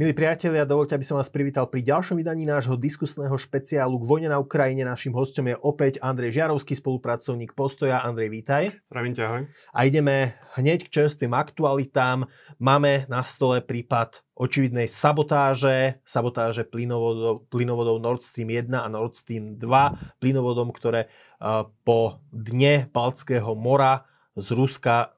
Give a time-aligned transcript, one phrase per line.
[0.00, 4.32] Milí priatelia, dovolte, aby som vás privítal pri ďalšom vydaní nášho diskusného špeciálu k vojne
[4.32, 4.80] na Ukrajine.
[4.80, 8.00] Našim hostom je opäť Andrej Žiarovský, spolupracovník Postoja.
[8.00, 8.72] Andrej, vítaj.
[8.88, 9.42] Zdravím ťa, ahoj.
[9.76, 12.24] A ideme hneď k čerstvým aktualitám.
[12.56, 19.60] Máme na stole prípad očividnej sabotáže, sabotáže plynovodov, plynovodov Nord Stream 1 a Nord Stream
[19.60, 21.12] 2, plynovodom, ktoré
[21.44, 25.10] uh, po dne Baltského mora z Ruska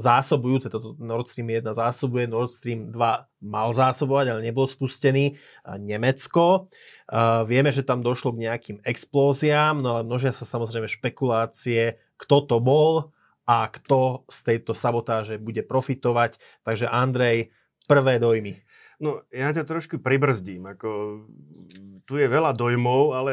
[0.00, 5.36] zásobujú, teda Nord Stream 1 zásobuje, Nord Stream 2 mal zásobovať, ale nebol spustený
[5.76, 6.72] Nemecko.
[7.44, 12.56] Vieme, že tam došlo k nejakým explóziám, no ale množia sa samozrejme špekulácie, kto to
[12.56, 13.12] bol
[13.44, 16.40] a kto z tejto sabotáže bude profitovať.
[16.64, 17.52] Takže Andrej,
[17.84, 18.60] prvé dojmy.
[18.98, 20.72] No, ja ťa trošku pribrzdím.
[20.72, 21.22] Ako,
[22.08, 23.32] tu je veľa dojmov, ale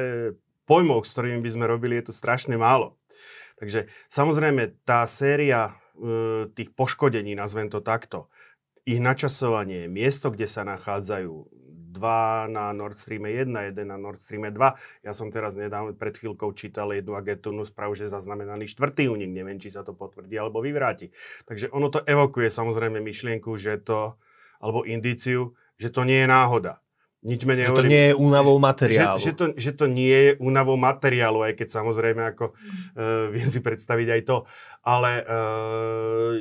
[0.69, 3.00] pojmov, s ktorými by sme robili, je tu strašne málo.
[3.56, 8.28] Takže samozrejme tá séria e, tých poškodení, nazvem to takto,
[8.86, 11.34] ich načasovanie, miesto, kde sa nachádzajú,
[11.95, 14.52] dva na Nord Stream 1, jeden na Nord Stream 2.
[15.08, 19.31] Ja som teraz nedávno pred chvíľkou čítal jednu agentúrnu správu, že zaznamenaný štvrtý únik.
[19.31, 21.16] Neviem, či sa to potvrdí alebo vyvráti.
[21.47, 24.19] Takže ono to evokuje samozrejme myšlienku, že to,
[24.59, 26.84] alebo indíciu, že to nie je náhoda.
[27.26, 29.18] Nič menej že to nie je únavou materiálu.
[29.18, 33.50] Že, že, to, že to nie je únavou materiálu, aj keď samozrejme ako uh, viem
[33.50, 34.38] si predstaviť aj to.
[34.86, 36.34] Ale uh,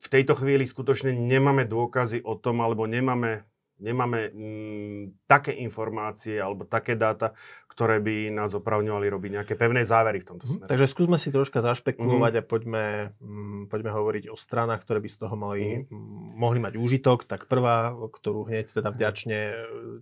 [0.00, 3.44] v tejto chvíli skutočne nemáme dôkazy o tom, alebo nemáme
[3.82, 7.34] nemáme mm, také informácie alebo také dáta,
[7.74, 10.52] ktoré by nás opravňovali robiť nejaké pevné závery v tomto mhm.
[10.54, 10.70] smere.
[10.70, 12.38] Takže skúsme si troška zašpekulovať mm.
[12.38, 12.84] a poďme,
[13.18, 16.38] mm, poďme hovoriť o stranách, ktoré by z toho mali, mm.
[16.38, 17.26] mohli mať úžitok.
[17.26, 19.54] Tak prvá, ktorú hneď teda vďačne e,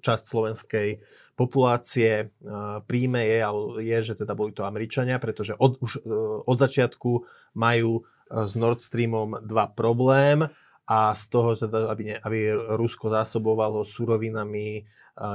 [0.04, 0.88] časť slovenskej
[1.32, 3.40] populácie uh, príjme je,
[3.80, 7.24] je, že teda boli to Američania, pretože od, už uh, od začiatku
[7.56, 10.44] majú uh, s Nord Streamom dva problém
[10.86, 12.38] a z toho teda, aby, ne, aby
[12.74, 14.82] Rusko zásobovalo surovinami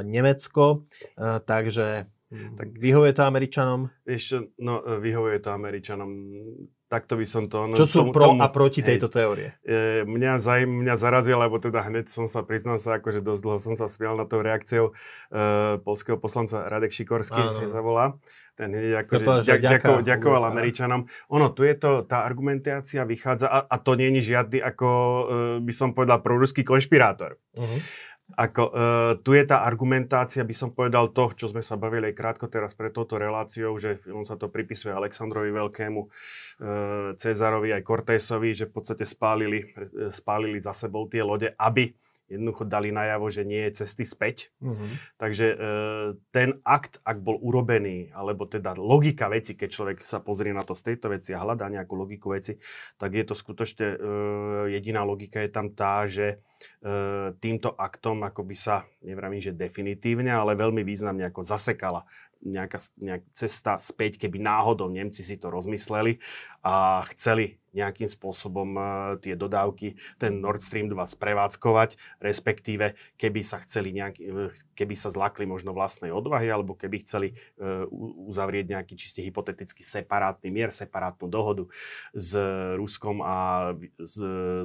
[0.04, 0.90] Nemecko.
[1.46, 3.80] Takže hm, tak vyhovuje to Američanom?
[4.04, 6.10] Ešte, no vyhovuje to Američanom.
[6.88, 7.68] Takto by som to...
[7.68, 9.60] No, Čo sú tomu, pro tomu, a proti hej, tejto teórie?
[9.68, 13.60] E, mňa, zaj, mňa zarazil, lebo teda hneď som sa, priznal sa, akože dosť dlho
[13.60, 14.96] som sa smial na tou reakciou
[15.28, 18.16] e, polského poslanca Radek Šikorský, sa volá
[18.58, 21.06] ten hneď akože ďak, ďako, ďakoval Američanom.
[21.30, 25.24] Ono, tu je to, tá argumentácia vychádza, a, a to nie je žiadny, ako uh,
[25.62, 27.38] by som povedal, proruský konšpirátor.
[27.54, 27.80] Uh-huh.
[28.34, 32.18] Ako, uh, tu je tá argumentácia, by som povedal to, čo sme sa bavili aj
[32.18, 37.86] krátko teraz pred touto reláciou, že on sa to pripisuje Aleksandrovi Veľkému, uh, Cezarovi aj
[37.86, 39.70] Cortésovi, že v podstate spálili,
[40.10, 41.94] spálili za sebou tie lode, aby
[42.28, 44.52] jednoducho dali najavo, že nie je cesty späť.
[44.60, 44.88] Uh-huh.
[45.16, 45.56] Takže e,
[46.36, 50.76] ten akt, ak bol urobený, alebo teda logika veci, keď človek sa pozrie na to
[50.76, 52.60] z tejto veci a hľadá nejakú logiku veci,
[53.00, 53.98] tak je to skutočne, e,
[54.76, 56.44] jediná logika je tam tá, že
[56.84, 62.04] e, týmto aktom ako by sa, nevravím, že definitívne, ale veľmi významne ako zasekala
[62.44, 66.22] nejaká, nejaká cesta späť, keby náhodou Nemci si to rozmysleli
[66.62, 68.88] a chceli nejakým spôsobom uh,
[69.22, 75.14] tie dodávky, ten Nord Stream 2 sprevádzkovať, respektíve keby sa chceli nejaký, uh, keby sa
[75.14, 77.86] zlakli možno vlastnej odvahy, alebo keby chceli uh,
[78.26, 81.70] uzavrieť nejaký čiste hypotetický separátny mier, separátnu dohodu
[82.18, 82.34] s
[82.76, 83.72] Ruskom a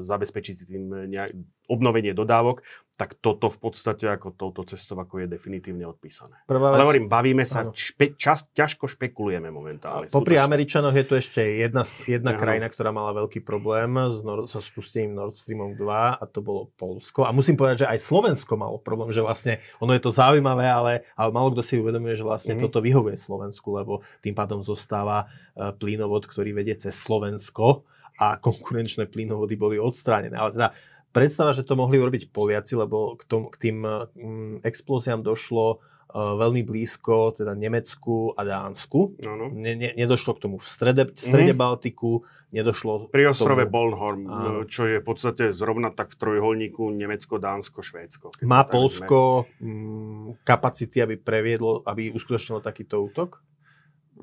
[0.00, 1.30] zabezpečiť tým nejak,
[1.72, 2.60] obnovenie dodávok,
[3.02, 6.44] tak toto v podstate ako touto cestou ako je definitívne odpísané.
[6.46, 10.06] Prvá vec, Ale hovorím, bavíme sa, špe, čas, ťažko špekulujeme momentálne.
[10.06, 14.62] Popri Američanoch je tu ešte jedna, jedna krajina, ktorá mala veľký problém s Nord, so
[14.62, 17.26] spustením Nord Streamom 2 a to bolo Polsko.
[17.26, 20.92] A musím povedať, že aj Slovensko malo problém, že vlastne ono je to zaujímavé, ale,
[21.18, 22.70] ale malo kto si uvedomuje, že vlastne mm-hmm.
[22.70, 27.82] toto vyhovuje Slovensku, lebo tým pádom zostáva uh, plynovod, ktorý vedie cez Slovensko
[28.20, 30.36] a konkurenčné plynovody boli odstránené.
[30.36, 30.68] Ale teda
[31.12, 36.34] predstava, že to mohli urobiť Poliaci, lebo k, tom, k tým mm, explóziám došlo uh,
[36.40, 39.20] veľmi blízko, teda Nemecku a Dánsku.
[39.28, 39.52] Ano.
[39.52, 41.60] Ne, ne, nedošlo k tomu v strede, v strede mm.
[41.60, 44.00] Baltiku, nedošlo Pri ostrove tomu...
[44.26, 44.64] Ano.
[44.64, 48.26] čo je v podstate zrovna tak v trojuholníku Nemecko, Dánsko, Švédsko.
[48.48, 53.44] Má Polsko mm, kapacity, aby previedlo, aby uskutočnilo takýto útok?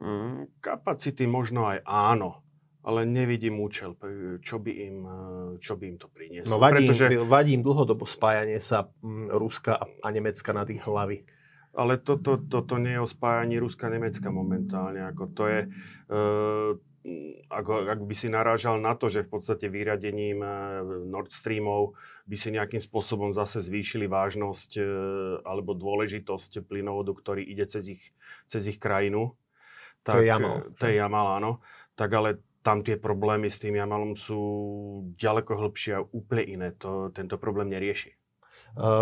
[0.01, 2.48] Mm, kapacity možno aj áno
[2.79, 3.99] ale nevidím účel,
[4.39, 4.97] čo by im,
[5.59, 6.55] čo by im to prinieslo.
[6.55, 7.19] No vadí, Pretože...
[7.27, 8.87] vadí im dlhodobo spájanie sa
[9.29, 11.27] Ruska a Nemecka na tých hlavy.
[11.69, 15.05] Ale toto to, to, to nie je o spájaní Ruska-Nemecka momentálne.
[15.05, 15.59] Ako to je,
[16.09, 16.73] uh,
[17.47, 20.41] ako, ak by si narážal na to, že v podstate vyradením
[21.07, 21.93] Nord Streamov
[22.25, 24.81] by si nejakým spôsobom zase zvýšili vážnosť
[25.45, 28.03] alebo dôležitosť plynovodu, ktorý ide cez ich,
[28.49, 29.37] cez ich krajinu.
[30.03, 30.55] Tak, to je Jamal.
[30.73, 31.51] To je Jamal, áno.
[31.95, 32.29] Tak ale
[32.59, 34.41] tam tie problémy s tým Jamalom sú
[35.15, 36.67] ďaleko hĺbšie a úplne iné.
[36.83, 38.19] To, tento problém nerieši.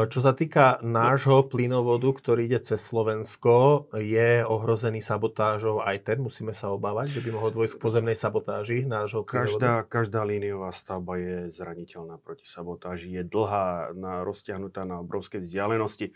[0.07, 6.23] Čo sa týka nášho plynovodu, ktorý ide cez Slovensko, je ohrozený sabotážou aj ten.
[6.23, 11.19] Musíme sa obávať, že by mohol dôjsť k pozemnej sabotáži nášho každá, každá líniová stavba
[11.19, 13.11] je zraniteľná proti sabotáži.
[13.11, 16.15] Je dlhá, na, roztiahnutá na obrovské vzdialenosti.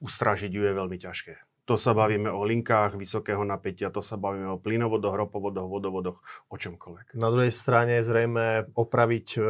[0.00, 1.51] Ustražiť ju je veľmi ťažké.
[1.62, 6.18] To sa bavíme o linkách vysokého napätia, to sa bavíme o plynovodoch, ropovodoch, vodovodoch,
[6.50, 7.14] o čomkoľvek.
[7.14, 9.40] Na druhej strane zrejme opraviť e,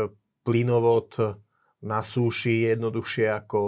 [0.45, 1.41] plynovod
[1.83, 3.61] na súši je jednoduchšie ako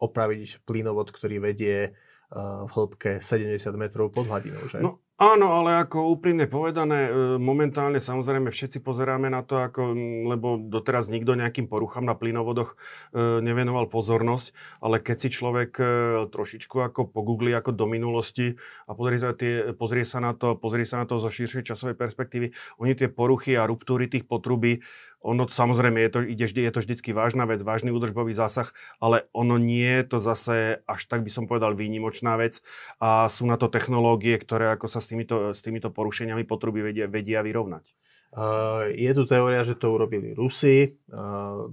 [0.00, 1.92] opraviť plynovod, ktorý vedie
[2.32, 4.84] v hĺbke 70 metrov pod hladinou, že?
[4.84, 9.90] No, Áno, ale ako úprimne povedané, e, momentálne samozrejme všetci pozeráme na to, ako,
[10.30, 12.78] lebo doteraz nikto nejakým poruchám na plynovodoch
[13.10, 15.84] e, nevenoval pozornosť, ale keď si človek e,
[16.30, 18.54] trošičku ako pogugli ako do minulosti
[18.86, 21.98] a pozrie sa, tie, pozrie sa na to, pozrie sa na to zo širšej časovej
[21.98, 24.86] perspektívy, oni tie poruchy a ruptúry tých potrubí
[25.18, 28.70] ono samozrejme je to, ide, je to vždycky vážna vec, vážny údržbový zásah,
[29.02, 32.62] ale ono nie je to zase až tak by som povedal výnimočná vec
[33.02, 37.10] a sú na to technológie, ktoré ako sa s týmito, s týmito porušeniami potruby vedia,
[37.10, 37.90] vedia vyrovnať.
[38.28, 41.00] Uh, je tu teória, že to urobili Rusi.
[41.08, 41.72] Uh,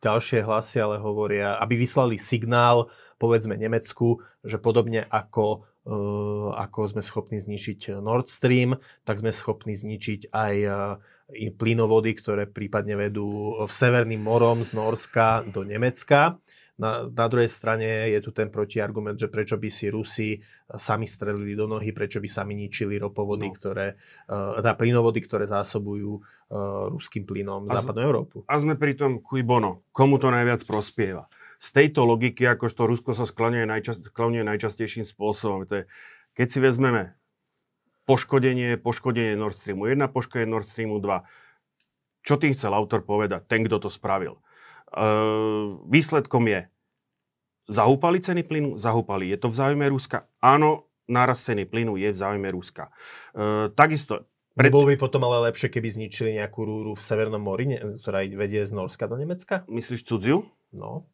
[0.00, 5.66] ďalšie hlasy ale hovoria, aby vyslali signál, povedzme Nemecku, že podobne ako
[6.54, 10.54] ako sme schopní zničiť Nord Stream, tak sme schopní zničiť aj
[11.60, 16.40] plynovody, ktoré prípadne vedú v Severným morom z Norska do Nemecka.
[16.74, 20.42] Na, na druhej strane je tu ten protiargument, že prečo by si Rusi
[20.74, 23.54] sami strelili do nohy, prečo by sami ničili ropovody, no.
[23.54, 23.94] ktoré,
[24.26, 28.36] teda plynovody, ktoré zásobujú uh, ruským plynom a západnú Európu.
[28.50, 29.86] A sme pri tom cui bono.
[29.94, 31.30] Komu to najviac prospieva?
[31.58, 35.64] Z tejto logiky, ako to Rusko sa skloňuje, najčast, najčastejším spôsobom.
[35.70, 35.84] To je,
[36.34, 37.14] keď si vezmeme
[38.04, 41.24] poškodenie, poškodenie Nord Streamu 1, poškodenie Nord Streamu 2.
[42.24, 44.40] Čo tým chcel autor povedať, ten, kto to spravil?
[44.94, 46.68] Uh, výsledkom je,
[47.68, 48.76] zahúpali ceny plynu?
[48.80, 49.32] Zahúpali.
[49.32, 50.28] Je to v záujme Ruska?
[50.40, 52.92] Áno, náraz ceny plynu je v záujme Ruska.
[53.36, 54.70] Uh, takisto, pred...
[54.70, 58.70] Bolo by potom ale lepšie, keby zničili nejakú rúru v Severnom mori, ktorá vedie z
[58.70, 59.66] Norska do Nemecka?
[59.66, 60.46] Myslíš cudziu?
[60.70, 61.10] No.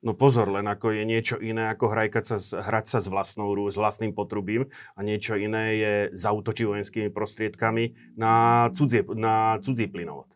[0.00, 3.76] No pozor, len ako je niečo iné ako hrajkať sa, hrať sa s, vlastnou, s
[3.76, 10.32] vlastným potrubím a niečo iné je zautočiť vojenskými prostriedkami na, cudzie, na cudzí plynovod,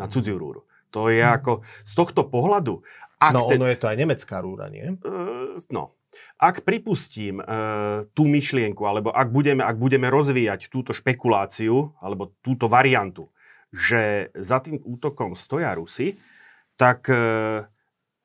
[0.00, 0.64] na cudziu rúru.
[0.96, 1.36] To je hm.
[1.36, 1.52] ako
[1.84, 2.80] z tohto pohľadu...
[3.20, 5.00] Ak no ono je to aj nemecká rúra, nie?
[5.00, 5.96] Uh, no.
[6.36, 12.68] Ak pripustím uh, tú myšlienku, alebo ak budeme, ak budeme rozvíjať túto špekuláciu, alebo túto
[12.68, 13.32] variantu,
[13.72, 16.20] že za tým útokom stoja Rusy,
[16.76, 17.64] tak uh,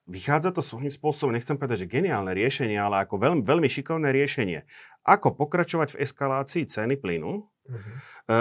[0.10, 4.66] Vychádza to svojím spôsobom, nechcem povedať, že geniálne riešenie, ale ako veľmi, veľmi šikovné riešenie.
[5.06, 7.94] Ako pokračovať v eskalácii ceny plynu, uh-huh.
[8.26, 8.38] e,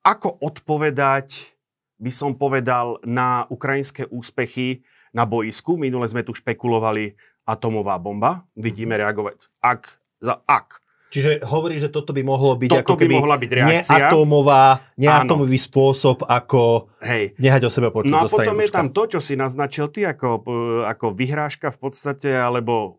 [0.00, 1.52] ako odpovedať,
[2.00, 4.80] by som povedal, na ukrajinské úspechy
[5.12, 5.76] na boisku.
[5.76, 7.12] Minule sme tu špekulovali
[7.44, 8.48] atomová bomba.
[8.56, 9.04] Vidíme uh-huh.
[9.04, 9.36] reagovať.
[9.60, 10.83] Ak, za ak
[11.14, 13.86] Čiže hovorí, že toto by mohlo byť toto ako keby by mohla byť reakcia.
[13.86, 14.64] neatomová,
[14.98, 15.66] neatomový Áno.
[15.70, 17.38] spôsob, ako Hej.
[17.38, 18.10] nehať o sebe počuť.
[18.10, 20.42] No a potom je tam to, čo si naznačil ty, ako,
[20.82, 22.98] ako vyhrážka v podstate, alebo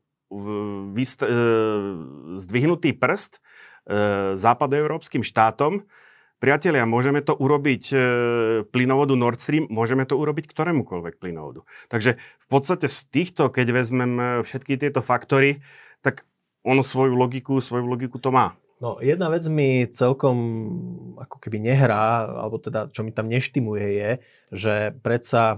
[0.96, 1.36] vyst, e,
[2.40, 5.84] zdvihnutý prst e, západoeurópskym štátom.
[6.40, 7.96] Priatelia, môžeme to urobiť
[8.70, 11.64] plynovodu Nord Stream, môžeme to urobiť ktorémukoľvek plynovodu.
[11.88, 15.64] Takže v podstate z týchto, keď vezmem všetky tieto faktory,
[16.04, 16.28] tak
[16.66, 18.58] ono svoju logiku, svoju logiku to má.
[18.82, 20.36] No, jedna vec mi celkom
[21.16, 24.12] ako keby nehrá, alebo teda čo mi tam neštimuje je,
[24.52, 25.56] že predsa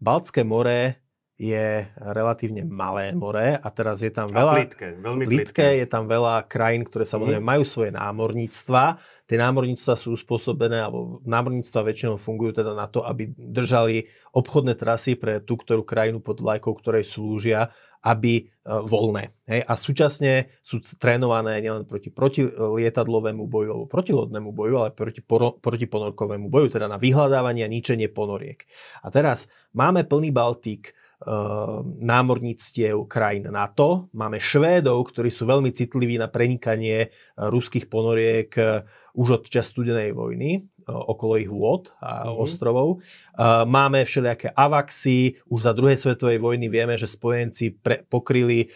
[0.00, 0.96] Baltské more
[1.38, 4.52] je relatívne malé more a teraz je tam veľa...
[4.52, 5.62] A plítke, veľmi plítke.
[5.78, 7.50] Je tam veľa krajín, ktoré samozrejme mm.
[7.54, 8.98] majú svoje námorníctva.
[9.30, 15.14] Tie námorníctva sú spôsobené, alebo námorníctva väčšinou fungujú teda na to, aby držali obchodné trasy
[15.14, 19.34] pre tú, ktorú krajinu pod vlajkou, ktorej slúžia aby e, voľné.
[19.50, 19.60] Hej?
[19.66, 25.90] A súčasne sú trénované nielen proti protilietadlovému boju alebo protilodnému boju, ale proti, poro, proti
[25.90, 28.62] ponorkovému boju, teda na vyhľadávanie a ničenie ponoriek.
[29.02, 30.94] A teraz máme plný Baltík,
[31.98, 34.06] námorníctiev krajín NATO.
[34.14, 38.54] Máme Švédov, ktorí sú veľmi citliví na prenikanie e, ruských ponoriek
[39.18, 42.40] už od čas studenej vojny okolo ich vôd a mm-hmm.
[42.40, 42.88] ostrovov.
[43.68, 48.72] Máme všelijaké avaxy, už za druhej svetovej vojny vieme, že spojenci pre, pokryli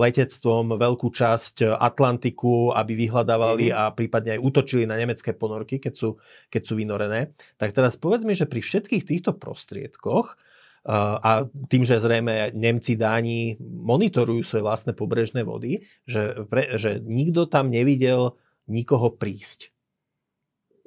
[0.00, 3.84] letectvom veľkú časť Atlantiku, aby vyhľadávali mm-hmm.
[3.84, 6.16] a prípadne aj útočili na nemecké ponorky, keď sú,
[6.48, 7.36] keď sú vynorené.
[7.60, 10.40] Tak teraz povedz mi, že pri všetkých týchto prostriedkoch
[10.84, 17.48] a tým, že zrejme Nemci, Dáni monitorujú svoje vlastné pobrežné vody, že, pre, že nikto
[17.48, 18.36] tam nevidel
[18.68, 19.72] nikoho prísť.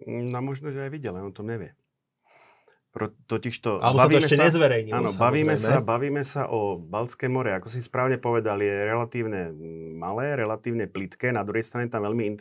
[0.05, 1.73] No možno, že aj videl, on to nevie.
[3.29, 3.77] totiž to...
[3.77, 4.45] Alebo sa to ešte sa.
[4.93, 9.53] Áno, bavíme sa, bavíme sa o Balské more, ako si správne povedal, je relatívne
[9.97, 12.37] malé, relatívne plitké, na druhej strane tam veľmi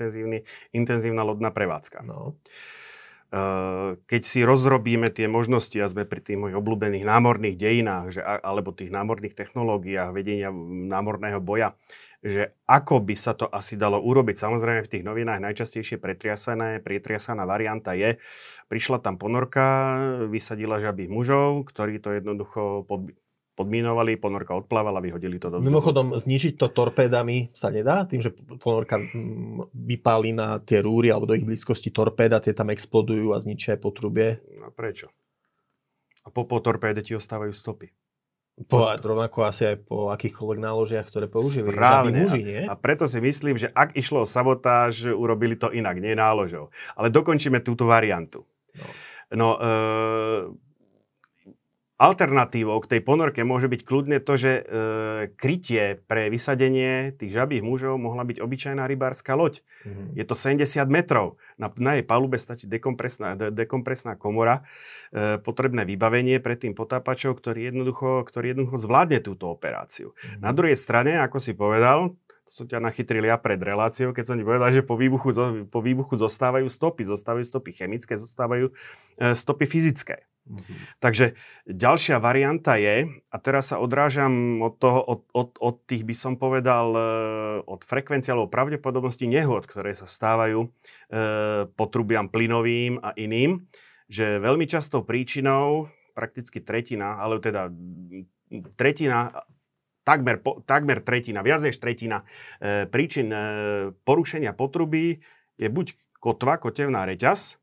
[0.73, 2.05] intenzívna lodná prevádzka.
[2.05, 2.41] No.
[4.07, 8.73] Keď si rozrobíme tie možnosti a sme pri tých mojich obľúbených námorných dejinách, že, alebo
[8.73, 10.51] tých námorných technológiách vedenia
[10.89, 11.77] námorného boja,
[12.27, 14.35] že ako by sa to asi dalo urobiť.
[14.35, 18.19] Samozrejme v tých novinách najčastejšie pretriasané, pretriasaná varianta je,
[18.67, 23.15] prišla tam ponorka, vysadila žabých mužov, ktorí to jednoducho pod,
[23.57, 25.73] podminovali, ponorka odplávala, vyhodili to do vzduchu.
[25.73, 28.05] Mimochodom, znižiť to torpédami sa nedá?
[28.05, 32.69] Tým, že ponorka mm, vypáli na tie rúry alebo do ich blízkosti torpéda, tie tam
[32.69, 34.45] explodujú a zničia potrubie.
[34.61, 35.09] No prečo?
[36.23, 37.89] A po, po torpéde ti ostávajú stopy.
[38.57, 41.69] Po, rovnako asi aj po akýchkoľvek náložiach, ktoré použili.
[41.69, 42.25] Správne.
[42.25, 42.63] Muži, nie?
[42.65, 46.73] A, a preto si myslím, že ak išlo o sabotáž, urobili to inak, nie náložou.
[46.97, 48.49] Ale dokončíme túto variantu.
[48.73, 48.89] No,
[49.37, 49.71] no e,
[51.97, 54.63] Alternatívou k tej ponorke môže byť kľudne to, že e,
[55.33, 59.65] krytie pre vysadenie tých žabých mužov mohla byť obyčajná rybárska loď.
[59.81, 60.13] Mm-hmm.
[60.13, 61.41] Je to 70 metrov.
[61.57, 64.61] Na, na jej palube stačí dekompresná, de, dekompresná komora,
[65.09, 70.13] e, potrebné vybavenie pre tým potápačov, ktorý jednoducho, ktorý jednoducho zvládne túto operáciu.
[70.13, 70.45] Mm-hmm.
[70.45, 72.13] Na druhej strane, ako si povedal,
[72.47, 75.35] to som ťa nachytril ja pred reláciou, keď som ti povedal, že po výbuchu,
[75.67, 77.03] po výbuchu zostávajú stopy.
[77.03, 78.71] Zostávajú stopy chemické, zostávajú
[79.19, 80.31] e, stopy fyzické.
[80.47, 81.03] Mm-hmm.
[81.03, 81.35] Takže
[81.67, 86.39] ďalšia varianta je, a teraz sa odrážam od, toho, od, od, od tých, by som
[86.39, 87.03] povedal, e,
[87.67, 90.69] od frekvencie alebo pravdepodobnosti nehod, ktoré sa stávajú e,
[91.75, 93.67] potrubiam plynovým a iným,
[94.07, 97.67] že veľmi častou príčinou, prakticky tretina, ale teda
[98.79, 99.35] tretina
[100.07, 102.23] takmer, takmer tretina, viac než tretina
[102.63, 103.41] e, príčin e,
[104.07, 105.19] porušenia potrubí
[105.59, 107.59] je buď kotva, kotevná reťaz,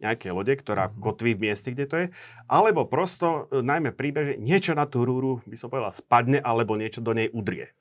[0.00, 1.02] nejaké lode, ktorá mm-hmm.
[1.02, 2.06] kotví v mieste, kde to je,
[2.46, 7.02] alebo prosto, e, najmä príbeže, niečo na tú rúru, by som povedal, spadne, alebo niečo
[7.02, 7.74] do nej udrie.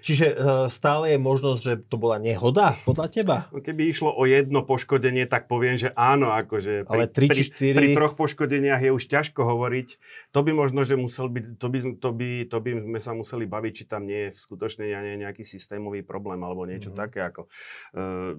[0.00, 0.34] Čiže e,
[0.72, 3.36] stále je možnosť, že to bola nehoda podľa teba?
[3.52, 6.32] No, keby išlo o jedno poškodenie, tak poviem, že áno.
[6.32, 7.76] Akože pri, Ale 3 či 4...
[7.76, 9.88] pri, pri troch poškodeniach je už ťažko hovoriť.
[10.32, 13.44] To by možno, že musel byť, to by, to by, to by sme sa museli
[13.44, 14.88] baviť, či tam nie je skutočne
[15.20, 17.02] nejaký systémový problém alebo niečo mm-hmm.
[17.04, 17.20] také.
[17.20, 17.52] Ako,
[18.00, 18.32] uh,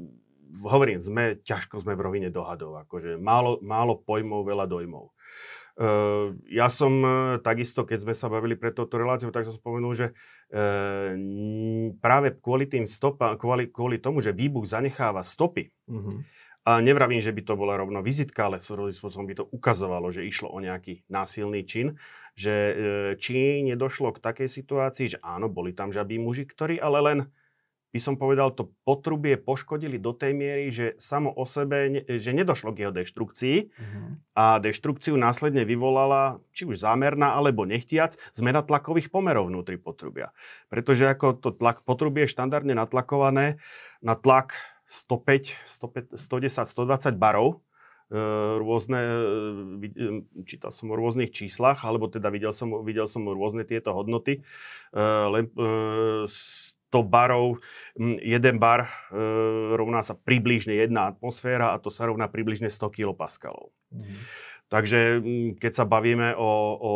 [0.60, 5.14] hovorím, sme, ťažko sme v rovine dohadov, akože málo, málo pojmov, veľa dojmov.
[5.82, 9.98] Uh, ja som uh, takisto, keď sme sa bavili pre touto reláciu, tak som spomenul,
[9.98, 11.18] že uh,
[11.98, 16.22] práve kvôli tým stopa, kvôli, kvôli tomu, že výbuch zanecháva stopy, uh-huh.
[16.70, 20.22] a nevravím, že by to bola rovno vizitka, ale svojím spôsobom by to ukazovalo, že
[20.22, 21.98] išlo o nejaký násilný čin,
[22.38, 22.54] že
[23.18, 27.20] či nedošlo k takej situácii, že áno, boli tam žabí muži, ktorí ale len
[27.92, 32.72] by som povedal, to potrubie poškodili do tej miery, že samo o sebe, že nedošlo
[32.72, 34.12] k jeho deštrukcii uh-huh.
[34.32, 40.32] a deštrukciu následne vyvolala, či už zámerná, alebo nechtiac, zmena tlakových pomerov vnútri potrubia.
[40.72, 43.60] Pretože ako to tlak potrubie je štandardne natlakované
[44.00, 44.56] na tlak
[44.88, 47.64] 105, 105 110, 120 barov,
[48.12, 48.20] e,
[48.60, 53.64] rôzne, e, e, čítal som o rôznych číslach, alebo teda videl som, videl som rôzne
[53.64, 54.44] tieto hodnoty.
[54.92, 55.48] Len
[56.92, 57.64] 100 barov,
[58.20, 58.90] jeden bar e,
[59.80, 63.32] rovná sa približne jedna atmosféra a to sa rovná približne 100 kPa.
[63.96, 64.20] Mm.
[64.72, 65.20] Takže
[65.60, 66.94] keď sa bavíme o, o,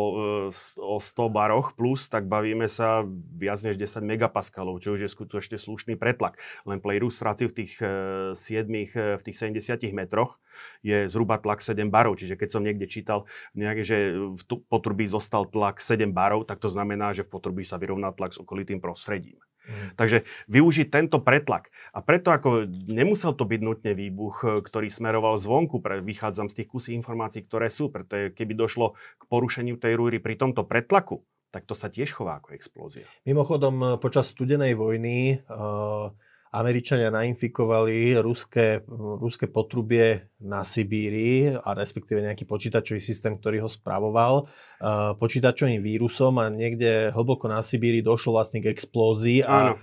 [0.48, 3.04] e, o 100 baroch plus, tak bavíme sa
[3.36, 6.40] viac než 10 megapaskalov, čo už je skutočne slušný pretlak.
[6.64, 10.40] Len pre ilustráciu v tých 7, e, e, v tých 70 metroch
[10.80, 12.16] je zhruba tlak 7 barov.
[12.16, 16.72] Čiže keď som niekde čítal, nejaké, že v potrubí zostal tlak 7 barov, tak to
[16.72, 19.36] znamená, že v potrubí sa vyrovná tlak s okolitým prostredím.
[19.98, 21.70] Takže využiť tento pretlak.
[21.92, 26.62] A preto ako nemusel to byť nutne výbuch, e, ktorý smeroval zvonku, pre, vychádzam z
[26.62, 31.22] tých kusí informácií, ktoré sú, pretože keby došlo k porušeniu tej rúry pri tomto pretlaku,
[31.50, 33.06] tak to sa tiež chová ako explózia.
[33.26, 36.10] Mimochodom, e, počas studenej vojny uh
[36.56, 38.80] Američania nainfikovali ruské,
[39.20, 46.40] ruské potrubie na Sibíri a respektíve nejaký počítačový systém, ktorý ho spravoval uh, počítačovým vírusom
[46.40, 49.76] a niekde hlboko na Sibíri došlo vlastne k explózii a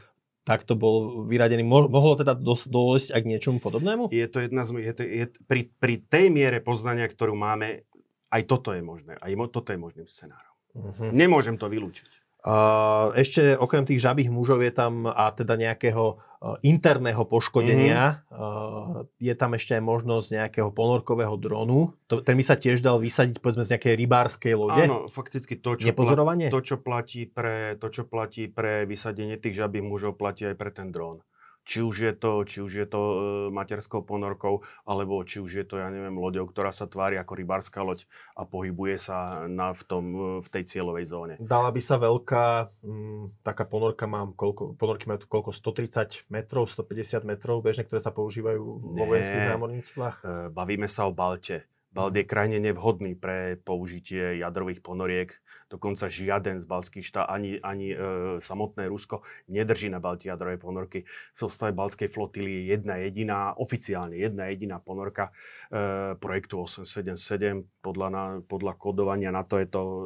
[0.44, 1.64] tak to bol vyradený.
[1.64, 4.12] Mo- mohlo teda dos- aj k niečomu podobnému?
[4.12, 4.76] Je to jedna z...
[4.82, 7.88] Je to, je, pri, pri tej miere poznania, ktorú máme,
[8.28, 9.16] aj toto je možné.
[9.24, 10.52] Aj mo- toto je možným scenárom.
[10.76, 11.16] Uh-huh.
[11.16, 12.26] Nemôžem to vylúčiť.
[12.44, 16.20] Uh, ešte okrem tých žabých mužov je tam a teda nejakého
[16.60, 19.16] interného poškodenia, mm-hmm.
[19.16, 21.96] je tam ešte aj možnosť nejakého ponorkového dronu.
[22.12, 24.84] To, ten by sa tiež dal vysadiť povedzme z nejakej rybárskej lode.
[24.84, 29.56] Áno, fakticky to, čo, pla- to, čo, platí pre, to, čo platí pre vysadenie tých
[29.56, 31.24] žabých mužov, platí aj pre ten dron.
[31.64, 33.16] Či už je to, či už je to e,
[33.52, 37.80] materskou ponorkou, alebo či už je to, ja neviem, loďou, ktorá sa tvári ako rybárska
[37.82, 38.04] loď
[38.36, 41.36] a pohybuje sa na, v, tom, e, v tej cieľovej zóne.
[41.40, 42.46] Dala by sa veľká,
[42.84, 48.04] m, mm, taká ponorka mám, koľko, ponorky majú koľko, 130 metrov, 150 metrov bežne, ktoré
[48.04, 48.62] sa používajú
[48.94, 50.16] vo vojenských námorníctvách?
[50.22, 51.73] E, bavíme sa o Balte.
[51.94, 55.30] Balt je krajine nevhodný pre použitie jadrových ponoriek.
[55.70, 57.98] Dokonca žiaden z baltských štát, ani, ani e,
[58.42, 61.06] samotné Rusko nedrží na Balti jadrové ponorky.
[61.06, 65.30] V zostave baltskej flotily je jedna jediná, oficiálne jedna jediná ponorka
[65.70, 67.62] e, projektu 877.
[67.86, 70.02] Podľa, na, podľa kodovania na to je to e,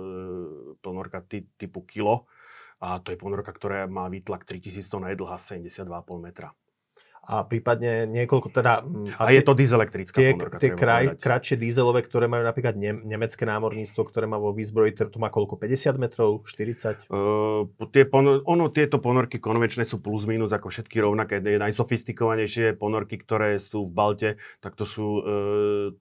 [0.84, 2.28] ponorka ty, typu kilo.
[2.84, 5.88] A to je ponorka, ktorá má výtlak 3000 tón je dlhá 72,5
[6.20, 6.52] metra
[7.28, 8.88] a prípadne niekoľko teda...
[8.88, 12.80] Mm, a, a je to dieselektrická tie, ponorka, tie kraj, kratšie dízelové, ktoré majú napríklad
[12.80, 15.60] ne, nemecké námorníctvo, ktoré má vo výzbroji, to má koľko?
[15.60, 16.48] 50 metrov?
[16.48, 17.12] 40?
[17.12, 21.44] Uh, tie ponor, ono, tieto ponorky konvenčné sú plus minus ako všetky rovnaké.
[21.44, 24.30] Najsofistikovanejšie ponorky, ktoré sú v Balte,
[24.64, 25.92] tak to sú, uh,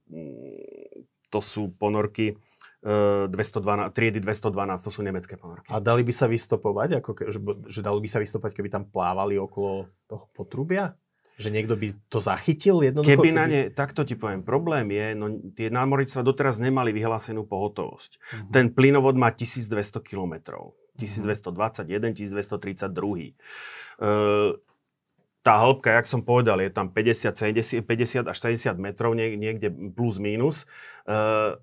[1.35, 2.39] to sú ponorky
[2.87, 5.67] 212, triedy 212, to sú nemecké ponorky.
[5.75, 8.87] A dali by sa vystopovať, ako ke, že, že dalo by sa vystopovať, keby tam
[8.87, 10.95] plávali okolo toho potrubia?
[11.37, 13.13] Že niekto by to zachytil jednoducho?
[13.13, 18.11] Keby na ne, takto ti poviem, problém je, no tie námorníctva doteraz nemali vyhlásenú pohotovosť.
[18.17, 18.53] Uh-huh.
[18.53, 20.57] Ten plynovod má 1200 km.
[20.97, 23.37] 1221, 1232.
[24.01, 24.57] Uh,
[25.45, 30.19] tá hĺbka, jak som povedal, je tam 50, 70, 50 až 70 metrov, niekde plus
[30.19, 30.67] minus.
[31.07, 31.61] Uh,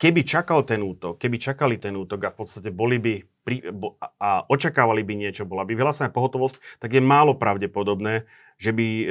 [0.00, 3.14] keby čakal ten útok, keby čakali ten útok a v podstate boli by
[3.44, 8.24] pri, bo, a očakávali by niečo, bola by vyhlásená pohotovosť, tak je málo pravdepodobné,
[8.60, 9.04] že by, e,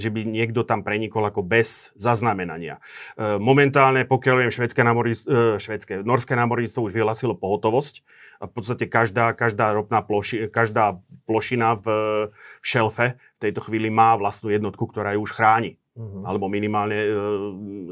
[0.00, 2.80] že by niekto tam prenikol ako bez zaznamenania.
[3.16, 8.00] E, momentálne, pokiaľ viem, švedské, námorníctvo, e, švedské, norské námorníctvo už vyhlásilo pohotovosť
[8.40, 11.86] a v podstate každá, každá ropná ploši, každá plošina v,
[12.32, 15.76] v šelfe v tejto chvíli má vlastnú jednotku, ktorá ju už chráni.
[15.94, 16.26] Uh-huh.
[16.26, 17.08] Alebo minimálne e,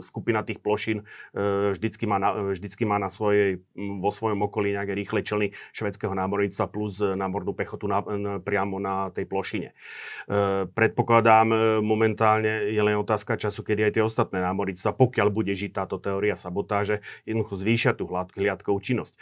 [0.03, 4.98] skupina tých plošín e, vždycky, má na, vždycky má na svojej, vo svojom okolí nejaké
[4.98, 9.70] rýchle člny švedského námorníctva plus námornú pechotu na, na, priamo na tej plošine.
[9.70, 9.74] E,
[10.66, 15.70] predpokladám, e, momentálne je len otázka času, kedy aj tie ostatné námorníctva, pokiaľ bude žiť
[15.70, 19.14] táto teória sabotáže, jednoducho zvýšia tú hliadkovú činnosť.
[19.14, 19.18] E,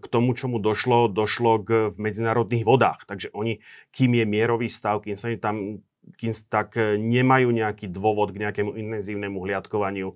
[0.00, 3.04] k tomu, čomu došlo, došlo k, v medzinárodných vodách.
[3.04, 3.60] Takže oni,
[3.92, 8.78] kým je mierový stav, kým sa tam kým tak e, nemajú nejaký dôvod k nejakému
[8.78, 10.14] intenzívnemu hliadkovaniu.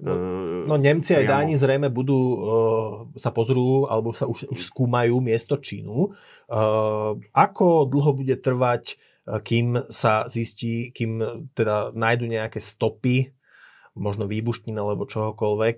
[0.00, 2.40] No, e, no Nemci aj Dáni zrejme budú, uh,
[3.16, 6.12] sa pozrú, alebo sa už, už skúmajú miesto činu.
[6.48, 9.00] Uh, ako dlho bude trvať,
[9.30, 11.22] kým sa zistí, kým
[11.54, 13.30] teda nájdu nejaké stopy
[13.94, 15.76] možno výbuštín alebo čohokoľvek,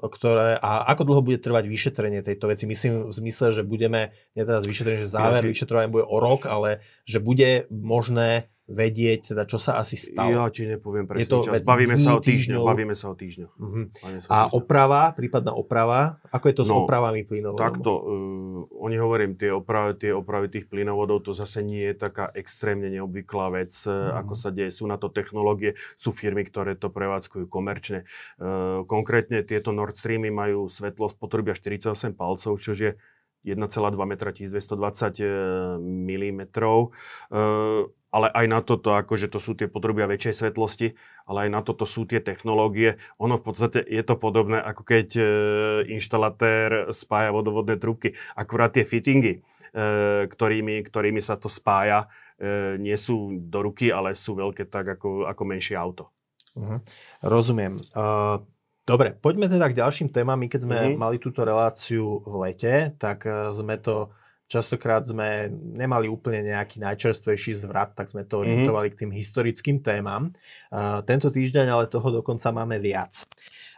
[0.00, 2.64] ktoré, a ako dlho bude trvať vyšetrenie tejto veci.
[2.64, 6.80] Myslím v zmysle, že budeme, nie teraz vyšetrenie, že záver vyšetrovania bude o rok, ale
[7.04, 10.42] že bude možné vedieť, teda čo sa asi stalo.
[10.42, 11.62] Ja ti nepoviem presne to čas.
[11.62, 12.66] Bavíme sa o týždňoch.
[12.66, 13.52] Bavíme sa o týždňoch.
[13.54, 13.86] Uh-huh.
[14.26, 17.62] A oprava, prípadná oprava, ako je to no, s opravami plynovodov?
[17.62, 22.34] Takto, uh, oni hovorím, tie opravy, tie opravy tých plynovodov, to zase nie je taká
[22.34, 24.18] extrémne neobvyklá vec, uh-huh.
[24.18, 24.74] ako sa deje.
[24.74, 28.02] Sú na to technológie, sú firmy, ktoré to prevádzkujú komerčne.
[28.34, 32.98] Uh, konkrétne tieto Nord Streamy majú svetlosť potrubia 48 palcov, čo je
[33.46, 33.62] 1,2
[34.10, 36.42] metra 1220 mm.
[37.30, 40.96] Uh, ale aj na toto, akože to sú tie potrubia väčšej svetlosti,
[41.28, 42.96] ale aj na toto sú tie technológie.
[43.20, 45.24] Ono v podstate je to podobné, ako keď e,
[45.92, 48.16] inštalatér spája vodovodné trubky.
[48.32, 49.40] Akurát tie fittingy, e,
[50.32, 52.08] ktorými, ktorými sa to spája,
[52.40, 56.08] e, nie sú do ruky, ale sú veľké tak ako, ako menšie auto.
[56.56, 56.80] Uh-huh.
[57.20, 57.84] Rozumiem.
[57.92, 58.40] Uh...
[58.86, 60.38] Dobre, poďme teda k ďalším témam.
[60.38, 60.94] My keď sme uh-huh.
[60.94, 64.14] mali túto reláciu v lete, tak sme to
[64.46, 68.42] Častokrát sme nemali úplne nejaký najčerstvejší zvrat, tak sme to mhm.
[68.42, 68.98] orientovali mm-hmm.
[68.98, 70.30] k tým historickým témam.
[70.70, 73.26] Uh, tento týždeň ale toho dokonca máme viac.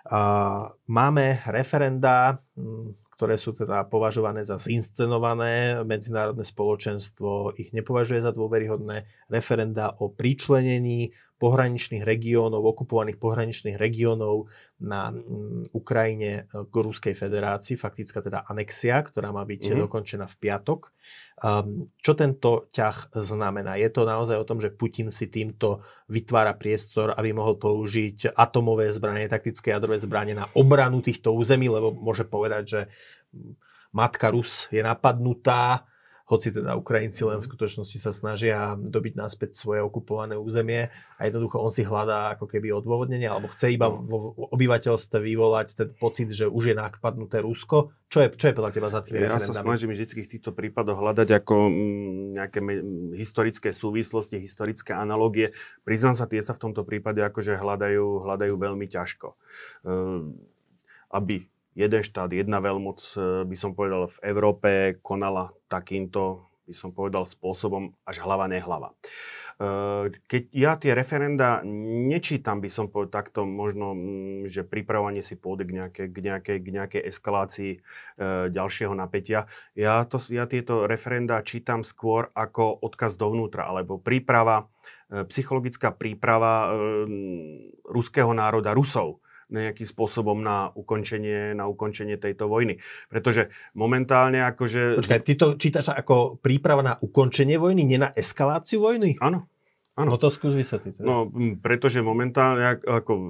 [0.08, 2.40] Uh, máme referenda,
[3.18, 5.82] ktoré sú teda považované za zinscenované.
[5.82, 9.10] Medzinárodné spoločenstvo ich nepovažuje za dôveryhodné.
[9.26, 14.50] Referenda o pričlenení pohraničných regiónov, okupovaných pohraničných regiónov
[14.82, 19.82] na mm, Ukrajine k Ruskej federácii, faktická teda anexia, ktorá má byť mm-hmm.
[19.86, 20.90] dokončená v piatok.
[21.38, 23.78] Um, čo tento ťah znamená?
[23.78, 28.90] Je to naozaj o tom, že Putin si týmto vytvára priestor, aby mohol použiť atomové
[28.90, 32.80] zbranie, taktické jadrové zbranie na obranu týchto území, lebo môže povedať, že
[33.94, 35.86] matka Rus je napadnutá,
[36.28, 41.56] hoci teda Ukrajinci len v skutočnosti sa snažia dobiť naspäť svoje okupované územie a jednoducho
[41.56, 44.04] on si hľadá ako keby odôvodnenie, alebo chce iba no.
[44.04, 47.96] vo obyvateľstve vyvolať ten pocit, že už je napadnuté Rusko.
[48.12, 51.00] Čo je, čo je podľa teba za tým Ja sa snažím vždy v týchto prípadoch
[51.00, 52.60] hľadať ako mm, nejaké
[53.16, 55.56] historické súvislosti, historické analogie.
[55.84, 59.32] Priznám sa, tie sa v tomto prípade akože hľadajú, hľadajú veľmi ťažko.
[59.88, 60.36] Ehm,
[61.08, 66.90] aby jeden štát, jedna veľmoc, e, by som povedal, v Európe konala takýmto, by som
[66.90, 68.90] povedal, spôsobom až hlava nehlava.
[69.62, 73.94] E, keď ja tie referenda nečítam, by som povedal takto možno,
[74.50, 77.80] že pripravovanie si pôjde k nejakej, k nejakej, k nejakej eskalácii e,
[78.50, 79.46] ďalšieho napätia.
[79.78, 84.66] Ja, to, ja tieto referenda čítam skôr ako odkaz dovnútra, alebo príprava,
[85.08, 86.68] psychologická príprava
[87.88, 92.80] ruského národa, Rusov nejakým spôsobom na ukončenie, na ukončenie tejto vojny.
[93.08, 95.00] Pretože momentálne akože...
[95.00, 99.16] Počkaj, ty to čítaš ako príprava na ukončenie vojny, nie na eskaláciu vojny?
[99.24, 99.48] Áno.
[99.98, 100.14] Áno.
[100.14, 101.02] No to skús vysvetliť.
[101.02, 101.06] Teda.
[101.06, 101.26] No,
[101.58, 103.26] pretože momentálne ako e,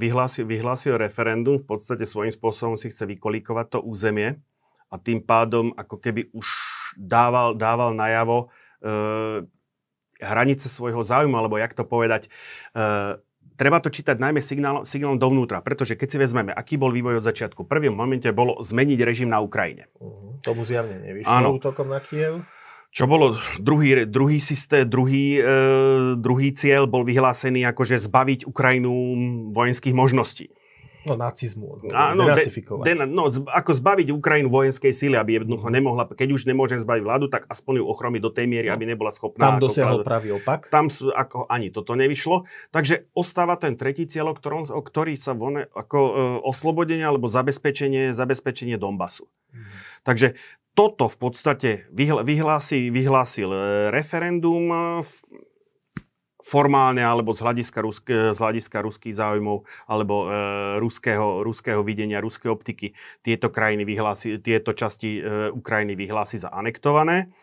[0.00, 4.40] vyhlásil, vyhlásil referendum, v podstate svojím spôsobom si chce vykolíkovať to územie
[4.88, 6.48] a tým pádom ako keby už
[6.96, 8.48] dával, dával najavo
[8.80, 8.94] e,
[10.24, 12.32] hranice svojho záujmu, alebo jak to povedať,
[12.72, 13.20] e,
[13.56, 17.24] treba to čítať najmä signál, signálom dovnútra, pretože keď si vezmeme, aký bol vývoj od
[17.24, 19.88] začiatku, v prvom momente bolo zmeniť režim na Ukrajine.
[19.98, 20.38] Uh-huh.
[20.44, 21.48] Tomu zjavne nevyšlo Áno.
[21.56, 22.44] útokom na Kiev.
[22.96, 25.42] Čo bolo druhý, druhý systém, druhý, e,
[26.16, 28.92] druhý cieľ bol vyhlásený akože zbaviť Ukrajinu
[29.52, 30.48] vojenských možností.
[31.06, 31.86] No nacizmu.
[31.94, 32.50] Áno, de,
[32.82, 37.26] de, no, ako zbaviť Ukrajinu vojenskej síly, aby jednoducho nemohla, keď už nemôžem zbaviť vládu,
[37.30, 38.74] tak aspoň ju ochromiť do tej miery, no.
[38.74, 39.54] aby nebola schopná.
[39.54, 40.66] Tam dosiahol pravý opak.
[40.66, 42.50] Tam ako, ani toto nevyšlo.
[42.74, 47.30] Takže ostáva ten tretí cieľ, o, ktorom, o ktorý sa vone, ako e, oslobodenie alebo
[47.30, 49.30] zabezpečenie, zabezpečenie Donbasu.
[49.54, 49.62] Hmm.
[50.02, 50.34] Takže
[50.76, 53.58] toto v podstate vyhlási, vyhlásil e,
[53.94, 55.00] referendum
[56.46, 62.54] formálne alebo z hľadiska, rusk, z hľadiska ruských záujmov alebo e, ruského, ruského videnia, ruskej
[62.54, 62.94] optiky
[63.26, 67.34] tieto krajiny vyhlási, tieto časti e, Ukrajiny vyhlási za anektované.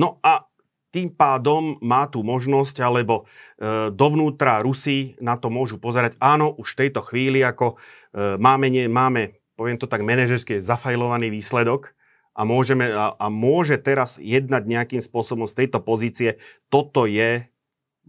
[0.00, 0.48] No a
[0.90, 6.74] tým pádom má tu možnosť, alebo e, dovnútra Rusi na to môžu pozerať, áno, už
[6.74, 11.94] v tejto chvíli, ako e, máme, nie, máme, poviem to tak, manažerský zafajlovaný výsledok,
[12.34, 16.38] a, môžeme, a, a môže teraz jednať nejakým spôsobom z tejto pozície,
[16.70, 17.49] toto je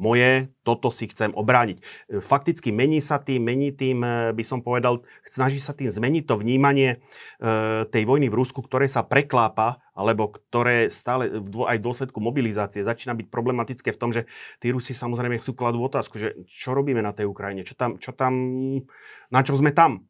[0.02, 1.78] moje, toto si chcem obrániť.
[2.26, 6.42] Fakticky mení sa tým, mení tým, e, by som povedal, snaží sa tým zmeniť to
[6.42, 12.18] vnímanie e, tej vojny v Rusku, ktoré sa preklápa, alebo ktoré stále aj v dôsledku
[12.18, 14.26] mobilizácie začína byť problematické v tom, že
[14.58, 18.10] tí Rusi samozrejme chcú kladú otázku, že čo robíme na tej Ukrajine, čo tam, čo
[18.18, 18.34] tam,
[19.30, 20.10] na čo sme tam.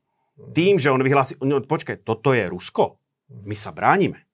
[0.56, 2.96] Tým, že on vyhlási, no, počkaj, toto je Rusko,
[3.44, 4.31] my sa bránime.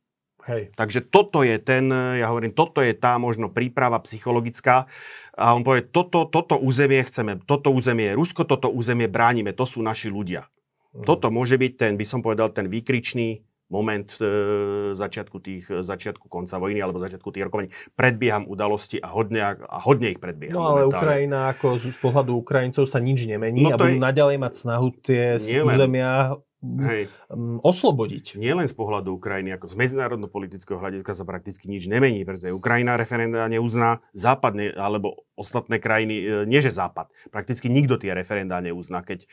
[0.47, 0.71] Hej.
[0.79, 4.87] Takže toto je ten, ja hovorím, toto je tá možno príprava psychologická.
[5.35, 9.67] A on povie, toto, toto územie chceme, toto územie je Rusko, toto územie bránime, to
[9.67, 10.47] sú naši ľudia.
[10.95, 11.03] Mhm.
[11.03, 16.55] Toto môže byť ten, by som povedal, ten výkričný moment e, začiatku, tých, začiatku konca
[16.55, 17.67] vojny alebo začiatku tých rokovaní.
[17.99, 20.55] Predbieham udalosti a hodne, a hodne ich predbieham.
[20.55, 21.03] No ale momentálne.
[21.03, 24.07] Ukrajina ako z pohľadu Ukrajincov sa nič nemení no, a budú je...
[24.07, 25.35] naďalej mať snahu tie
[25.67, 27.13] územia Hej.
[27.61, 28.33] oslobodiť.
[28.41, 32.97] Nie len z pohľadu Ukrajiny, ako z medzinárodno-politického hľadiska sa prakticky nič nemení, pretože Ukrajina
[32.97, 39.05] referenda neuzná, západne alebo ostatné krajiny, e, nie že západ, prakticky nikto tie referenda neuzná,
[39.05, 39.27] keď e,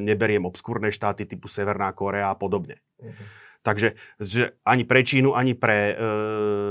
[0.00, 2.80] neberiem obskúrne štáty typu Severná Korea a podobne.
[2.96, 3.12] Uh-huh.
[3.60, 5.94] Takže že ani pre Čínu, ani pre e,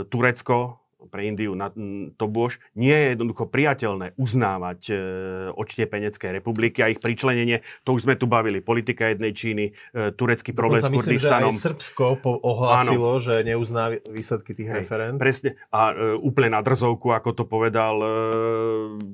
[0.09, 1.71] Turecko pre Indiu na
[2.15, 4.93] to bož, nie je jednoducho priateľné uznávať e,
[5.55, 7.63] odštiepenecké republiky a ich pričlenenie.
[7.87, 8.59] To už sme tu bavili.
[8.59, 11.49] Politika jednej Číny, e, turecký problém s Kurdistanom.
[11.49, 13.23] Myslím, že aj Srbsko po- ohlásilo, Áno.
[13.23, 15.15] že neuzná výsledky tých Hej, referend.
[15.17, 15.55] Presne.
[15.71, 18.09] A e, úplne na drzovku, ako to povedal e,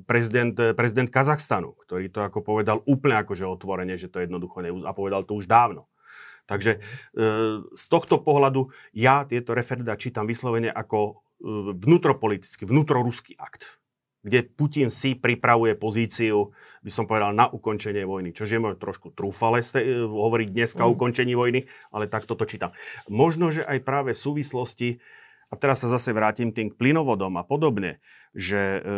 [0.04, 4.90] prezident, e, prezident Kazachstanu, ktorý to ako povedal úplne akože otvorene, že to jednoducho neuzná.
[4.90, 5.86] A povedal to už dávno.
[6.44, 6.78] Takže e,
[7.72, 13.80] z tohto pohľadu ja tieto referenda čítam vyslovene ako vnútropolitický, vnútroruský akt,
[14.24, 18.32] kde Putin si pripravuje pozíciu, by som povedal, na ukončenie vojny.
[18.32, 20.86] Čo je trošku trúfale e, hovoriť dneska mm.
[20.88, 22.72] o ukončení vojny, ale tak toto čítam.
[23.12, 24.88] Možno, že aj práve v súvislosti,
[25.52, 28.00] a teraz sa zase vrátim tým k plynovodom a podobne,
[28.32, 28.90] že e,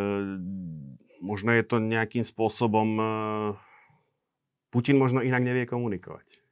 [1.20, 2.88] možno je to nejakým spôsobom...
[2.96, 3.07] E,
[4.70, 6.46] Putin možno inak nevie komunikovať.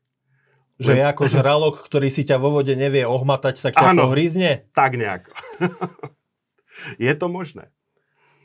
[0.82, 4.66] Že je ako žralok, ktorý si ťa vo vode nevie ohmatať, tak ťa Áno, pohrízne?
[4.74, 5.30] tak nejako.
[7.06, 7.70] je to možné.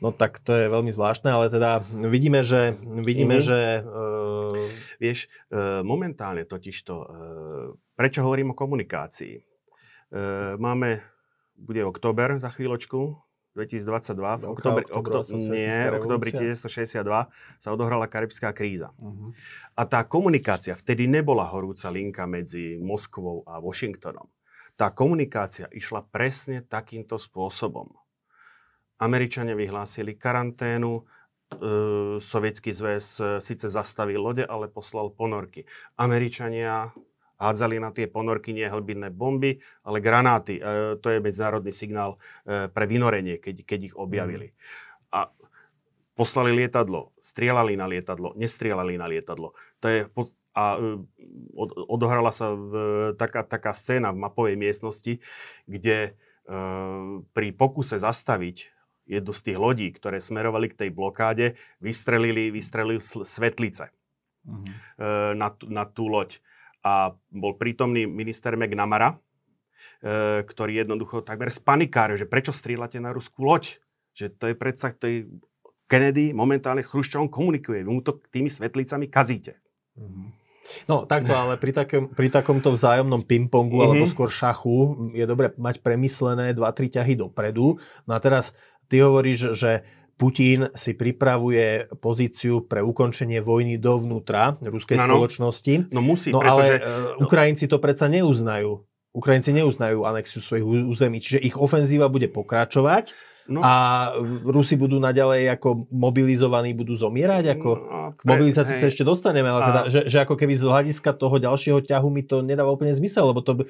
[0.00, 2.72] No tak to je veľmi zvláštne, ale teda vidíme, že...
[3.04, 3.44] Vidíme, mm.
[3.44, 4.64] že uh...
[4.96, 6.96] Vieš, uh, momentálne totiž to...
[7.02, 7.06] Uh,
[7.98, 9.50] prečo hovorím o komunikácii?
[10.58, 10.98] máme,
[11.54, 13.14] bude október za chvíľočku,
[13.54, 17.02] 2022, v oktobri, okto, nie, oktobri 1962
[17.58, 18.94] sa odohrala karibská kríza.
[18.94, 19.34] Uh-huh.
[19.74, 24.30] A tá komunikácia vtedy nebola horúca linka medzi Moskvou a Washingtonom.
[24.78, 27.90] Tá komunikácia išla presne takýmto spôsobom.
[29.02, 31.02] Američania vyhlásili karanténu, e,
[32.22, 33.06] Sovietský zväz
[33.42, 35.66] síce zastavil lode, ale poslal ponorky.
[35.98, 36.94] Američania
[37.40, 40.60] hádzali na tie ponorky nie hlbinné bomby, ale granáty.
[40.60, 44.52] E, to je medzinárodný signál e, pre vynorenie, keď, keď ich objavili.
[44.52, 44.56] Mm.
[45.10, 45.20] A
[46.12, 49.56] poslali lietadlo, strieľali na lietadlo, nestrieľali na lietadlo.
[49.80, 50.04] To je,
[50.52, 51.00] a e,
[51.56, 52.72] od, odohrala sa v,
[53.16, 55.24] taká, taká scéna v mapovej miestnosti,
[55.64, 56.10] kde e,
[57.32, 58.68] pri pokuse zastaviť
[59.08, 63.90] jednu z tých lodí, ktoré smerovali k tej blokáde, vystrelili, vystrelili svetlice
[64.46, 65.34] mm-hmm.
[65.34, 66.38] na, na tú loď
[66.80, 69.16] a bol prítomný minister McNamara,
[70.00, 73.80] e, ktorý jednoducho takmer spanikáril, že prečo strieľate na ruskú loď?
[74.16, 75.18] Že to je predsa, to je
[75.90, 77.82] Kennedy momentálne s Chruščovom komunikuje.
[77.82, 79.58] Vy mu to tými svetlicami kazíte.
[79.98, 80.38] Mm-hmm.
[80.86, 83.90] No takto, ale pri, takém, pri takomto vzájomnom pingpongu mm-hmm.
[83.90, 87.82] alebo skôr šachu je dobre mať premyslené 2-3 ťahy dopredu.
[88.06, 88.54] No a teraz
[88.86, 89.82] ty hovoríš, že
[90.20, 95.16] Putin si pripravuje pozíciu pre ukončenie vojny dovnútra ruskej ano.
[95.16, 95.88] spoločnosti.
[95.88, 96.76] No musí, no, pretože...
[96.76, 98.84] ale uh, Ukrajinci to predsa neuznajú.
[99.16, 103.64] Ukrajinci neuznajú anexiu svojich území, čiže ich ofenzíva bude pokračovať No.
[103.64, 103.72] A
[104.46, 107.58] Rusi budú naďalej ako mobilizovaní, budú zomierať?
[107.58, 108.82] Ako no, k mobilizácii hej.
[108.82, 112.22] sa ešte dostaneme, ale teda, že, že ako keby z hľadiska toho ďalšieho ťahu mi
[112.22, 113.66] to nedáva úplne zmysel, lebo to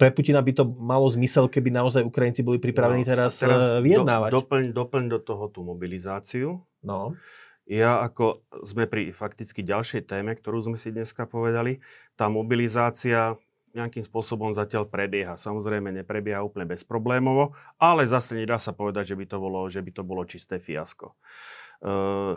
[0.00, 3.84] pre Putina by to malo zmysel, keby naozaj Ukrajinci boli pripravení no, teraz, teraz eh,
[3.84, 4.30] vyjednávať.
[4.32, 6.64] Do, doplň, doplň do toho tú mobilizáciu.
[6.80, 7.18] No.
[7.68, 11.84] Ja ako sme pri fakticky ďalšej téme, ktorú sme si dneska povedali,
[12.16, 13.36] tá mobilizácia
[13.78, 15.38] nejakým spôsobom zatiaľ prebieha.
[15.38, 19.90] Samozrejme neprebieha úplne bezproblémovo, ale zase nedá sa povedať, že by to bolo, že by
[19.94, 21.14] to bolo čisté fiasko.
[21.78, 22.34] Uh,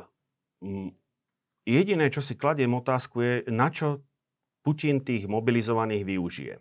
[1.66, 4.06] jediné, čo si kladiem otázku je, na čo
[4.62, 6.56] Putin tých mobilizovaných využije.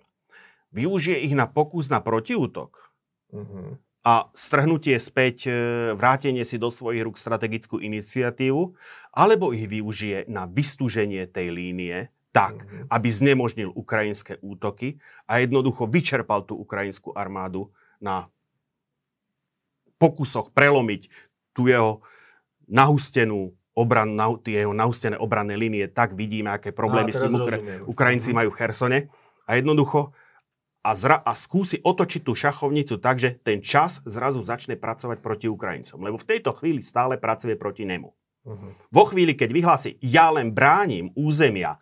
[0.73, 2.73] Využije ich na pokus na protiútok
[3.35, 3.77] uh-huh.
[4.07, 5.53] a strhnutie späť, e,
[5.99, 8.73] vrátenie si do svojich rúk strategickú iniciatívu,
[9.13, 16.47] alebo ich využije na vystúženie tej línie, tak, aby znemožnil ukrajinské útoky a jednoducho vyčerpal
[16.47, 18.31] tú ukrajinskú armádu na
[19.99, 21.11] pokusoch prelomiť
[21.53, 22.01] tú jeho
[22.71, 27.35] nahustenú obran, na, tie jeho nahustené obranné línie, tak vidíme, aké problémy no, s tým
[27.35, 28.39] Ukra- Ukrajinci mm-hmm.
[28.39, 28.99] majú v Hersone.
[29.51, 30.15] A jednoducho
[30.81, 35.47] a, zra- a skúsi otočiť tú šachovnicu tak, že ten čas zrazu začne pracovať proti
[35.51, 36.01] Ukrajincom.
[36.01, 38.09] Lebo v tejto chvíli stále pracuje proti nemu.
[38.41, 38.73] Uh-huh.
[38.89, 41.77] Vo chvíli, keď vyhlási, ja len bránim územia,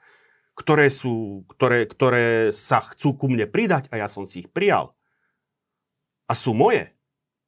[0.58, 4.98] ktoré, sú, ktoré, ktoré sa chcú ku mne pridať a ja som si ich prijal
[6.26, 6.90] a sú moje,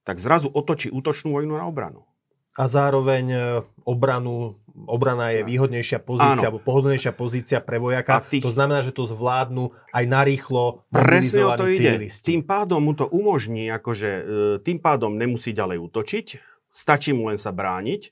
[0.07, 2.07] tak zrazu otočí útočnú vojnu na obranu.
[2.59, 3.38] A zároveň e,
[3.87, 6.51] obranu, obrana je výhodnejšia pozícia, Áno.
[6.51, 8.27] alebo pohodlnejšia pozícia pre vojaka.
[8.27, 8.42] Tých...
[8.42, 12.11] To znamená, že to zvládnu aj narýchlo Presne o to ide.
[12.11, 14.23] Tým pádom mu to umožní, akože e,
[14.66, 16.27] tým pádom nemusí ďalej útočiť,
[16.70, 18.11] Stačí mu len sa brániť, e,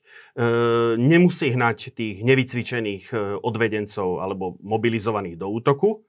[0.99, 6.03] nemusí hnať tých nevycvičených e, odvedencov alebo mobilizovaných do útoku.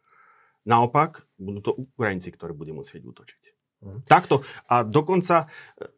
[0.66, 3.42] Naopak, budú to Ukrajinci, ktorí budú musieť útočiť.
[3.80, 4.02] Mm.
[4.04, 4.44] Takto.
[4.66, 5.48] A dokonca,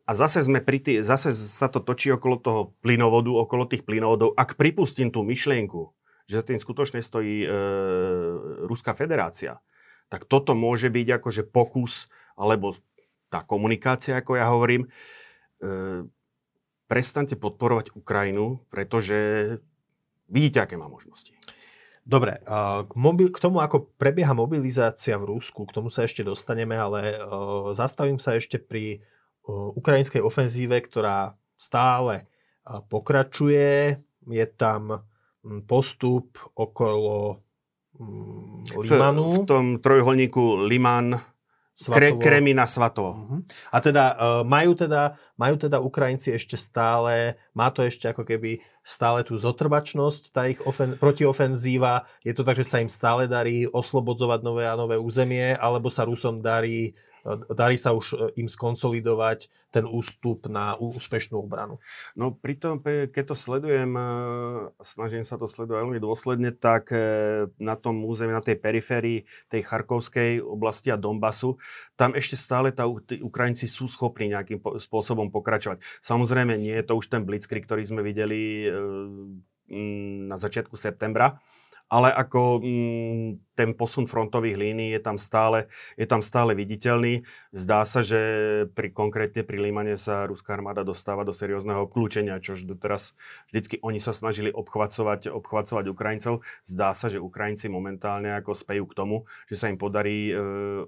[0.06, 4.36] a zase, sme pri tý, zase sa to točí okolo toho plynovodu, okolo tých plynovodov.
[4.38, 5.90] Ak pripustím tú myšlienku,
[6.30, 7.48] že za tým skutočne stojí e,
[8.68, 9.58] Ruská federácia,
[10.12, 12.76] tak toto môže byť akože pokus, alebo
[13.32, 14.88] tá komunikácia, ako ja hovorím, e,
[16.92, 19.16] prestante podporovať Ukrajinu, pretože
[20.28, 21.32] vidíte, aké má možnosti.
[22.04, 22.36] Dobre,
[22.84, 27.16] k, mobil, k tomu, ako prebieha mobilizácia v Rusku, k tomu sa ešte dostaneme, ale
[27.72, 29.00] zastavím sa ešte pri
[29.48, 32.28] ukrajinskej ofenzíve, ktorá stále
[32.92, 33.96] pokračuje.
[34.28, 35.06] Je tam
[35.64, 37.40] postup okolo
[38.82, 39.24] Limanu.
[39.32, 41.16] V, v tom trojuholníku Liman,
[41.72, 41.98] Svatovo.
[41.98, 43.10] Kre, Kremina Svatovo.
[43.16, 43.40] Uh-huh.
[43.72, 48.62] A teda, uh, majú teda majú teda Ukrajinci ešte stále, má to ešte ako keby
[48.86, 53.66] stále tú zotrvačnosť, tá ich ofen, protiofenzíva, je to tak, že sa im stále darí
[53.66, 56.94] oslobodzovať nové a nové územie, alebo sa Rusom darí
[57.54, 61.78] darí sa už e, im skonsolidovať ten ústup na úspešnú obranu?
[62.18, 64.04] No pritom, keď to sledujem, e,
[64.82, 66.98] snažím sa to sledovať veľmi dôsledne, tak e,
[67.62, 71.56] na tom území, na tej periférii tej Charkovskej oblasti a Donbasu,
[71.94, 75.80] tam ešte stále tá, tí Ukrajinci sú schopní nejakým spôsobom pokračovať.
[76.02, 78.66] Samozrejme, nie je to už ten blitzkrieg, ktorý sme videli
[80.28, 81.40] na začiatku septembra,
[81.92, 85.68] ale ako mm, ten posun frontových línií je tam, stále,
[86.00, 87.20] je tam stále viditeľný.
[87.52, 88.16] Zdá sa, že
[88.72, 93.12] pri, konkrétne pri Límane sa ruská armáda dostáva do seriózneho obklúčenia, čož doteraz
[93.52, 96.40] vždycky oni sa snažili obchvacovať, obchvacovať Ukrajincov.
[96.64, 100.34] Zdá sa, že Ukrajinci momentálne ako spejú k tomu, že sa im podarí e,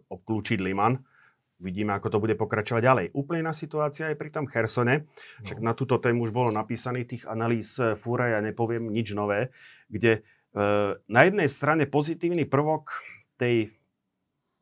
[0.09, 1.05] obklúčiť Liman.
[1.61, 3.07] Vidíme, ako to bude pokračovať ďalej.
[3.13, 5.07] Úplne iná situácia je pri tom Chersone.
[5.47, 5.71] Však no.
[5.71, 9.53] na túto tému už bolo napísaných tých analýz e, fúra, ja nepoviem nič nové,
[9.93, 10.25] kde
[11.11, 13.03] na jednej strane pozitívny prvok
[13.43, 13.75] tej,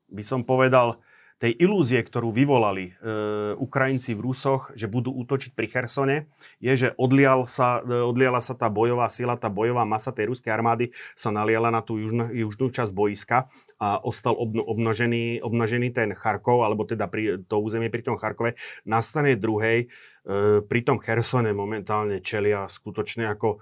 [0.09, 1.05] by som povedal,
[1.43, 3.19] tej ilúzie, ktorú vyvolali e,
[3.59, 6.31] Ukrajinci v Rusoch, že budú útočiť pri Chersone,
[6.63, 10.55] je, že odlial sa, e, odliala sa tá bojová sila, tá bojová masa tej ruskej
[10.55, 16.15] armády sa naliala na tú južnú, južnú časť boiska a ostal obno, obnožený, obnožený ten
[16.15, 18.55] Charkov, alebo teda pri, to územie pri tom Charkove.
[18.87, 19.91] Na strane druhej,
[20.23, 23.59] e, pri tom Chersone momentálne čelia skutočne ako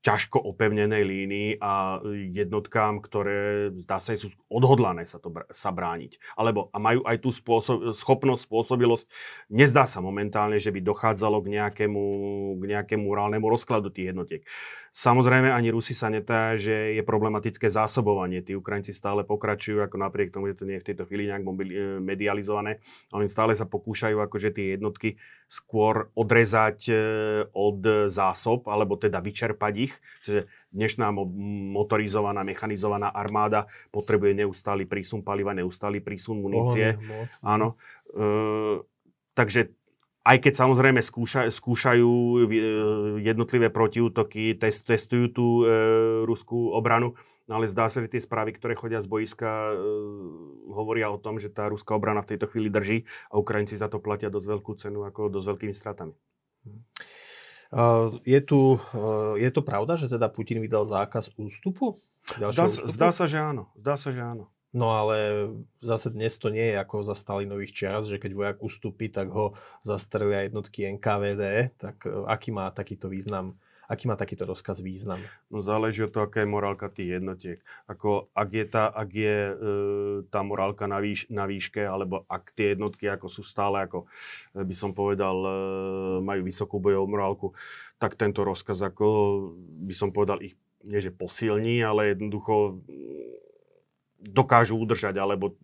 [0.00, 2.00] ťažko opevnenej línii a
[2.32, 6.16] jednotkám, ktoré zdá sa sú odhodlané sa, to, sa brániť.
[6.40, 9.04] Alebo a majú aj tú spôsob, schopnosť, spôsobilosť.
[9.52, 12.04] Nezdá sa momentálne, že by dochádzalo k nejakému,
[12.56, 14.42] k nejakému morálnemu rozkladu tých jednotiek.
[14.90, 18.42] Samozrejme, ani Rusi sa netá, že je problematické zásobovanie.
[18.42, 21.46] Tí Ukrajinci stále pokračujú, ako napriek tomu, že to nie je v tejto chvíli nejak
[21.46, 22.82] e, medializované,
[23.14, 25.14] ale stále sa pokúšajú akože tie jednotky
[25.46, 26.94] skôr odrezať e,
[27.54, 29.89] od zásob, alebo teda vyčerpať ich.
[30.24, 31.10] Čiže dnešná
[31.74, 37.00] motorizovaná, mechanizovaná armáda potrebuje neustály prísun paliva, neustály prísun munície.
[37.40, 37.80] Áno.
[38.12, 38.84] E,
[39.32, 39.72] takže
[40.20, 42.40] aj keď samozrejme skúša, skúšajú e,
[43.24, 45.72] jednotlivé protiútoky, test, testujú tú e,
[46.28, 47.16] ruskú obranu,
[47.48, 49.74] no ale zdá sa, že tie správy, ktoré chodia z boiska, e,
[50.68, 53.96] hovoria o tom, že tá ruská obrana v tejto chvíli drží a Ukrajinci za to
[53.96, 56.12] platia dosť veľkú cenu, ako dosť veľkými stratami.
[57.70, 61.94] Uh, je, tu, uh, je to pravda, že teda Putin vydal zákaz ústupu?
[62.34, 62.90] Zdá, ústupu?
[62.90, 63.70] zdá sa, že áno.
[63.78, 64.50] Zdá sa, že áno.
[64.70, 65.50] No ale
[65.82, 69.58] zase dnes to nie je ako za Stalinových čias, že keď vojak ustúpi, tak ho
[69.82, 71.74] zastrelia jednotky NKVD.
[71.74, 73.58] Tak e, aký má takýto význam?
[73.90, 75.18] Aký má takýto rozkaz význam?
[75.50, 77.58] No záleží od toho, aká je morálka tých jednotiek.
[77.90, 79.54] Ako, ak je, tá, ak je e,
[80.30, 84.06] tá morálka na, výš, na výške, alebo ak tie jednotky ako sú stále, ako
[84.54, 85.50] e, by som povedal, e,
[86.22, 87.46] majú vysokú bojovú morálku,
[87.98, 89.06] tak tento rozkaz, ako
[89.58, 90.54] by som povedal, ich
[90.86, 92.80] nie že posilní, ale jednoducho
[94.22, 95.58] dokážu udržať, alebo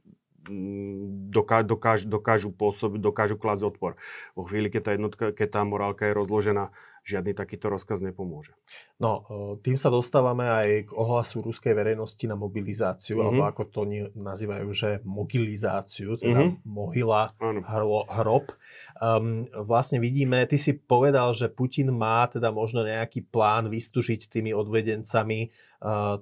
[0.50, 3.94] mm, dokážu, dokážu pôsobiť, dokážu klásť odpor.
[4.34, 6.74] Vo chvíli, keď tá jednotka, keď tá morálka je rozložená,
[7.06, 8.50] žiadny takýto rozkaz nepomôže.
[8.98, 9.22] No,
[9.62, 13.26] tým sa dostávame aj k ohlasu ruskej verejnosti na mobilizáciu, mm-hmm.
[13.30, 13.80] alebo ako to
[14.18, 16.66] nazývajú, že mobilizáciu, teda mm-hmm.
[16.66, 18.58] mohyla, hro, hrob.
[18.98, 24.50] Um, vlastne vidíme, ty si povedal, že Putin má teda možno nejaký plán vystužiť tými
[24.50, 25.54] odvedencami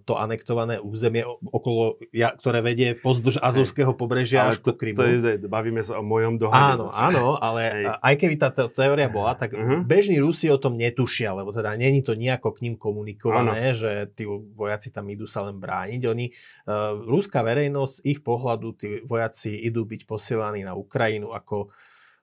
[0.04, 4.98] to anektované územie, okolo, ja, ktoré vedie pozdĺž Azovského pobrežia až ku Krymu.
[4.98, 5.06] To,
[5.38, 6.74] to, bavíme sa o mojom dohade.
[6.74, 6.98] Áno, zase.
[7.00, 7.84] áno, ale Hej.
[8.02, 9.86] aj keby tá teória bola, tak uh-huh.
[9.86, 13.78] bežní Rusi o tom netušia, lebo teda není to nejako k ním komunikované, ano.
[13.78, 16.02] že tí vojaci tam idú sa len brániť.
[16.10, 21.70] Oni, uh, ruská verejnosť, ich pohľadu, tí vojaci idú byť posielaní na Ukrajinu ako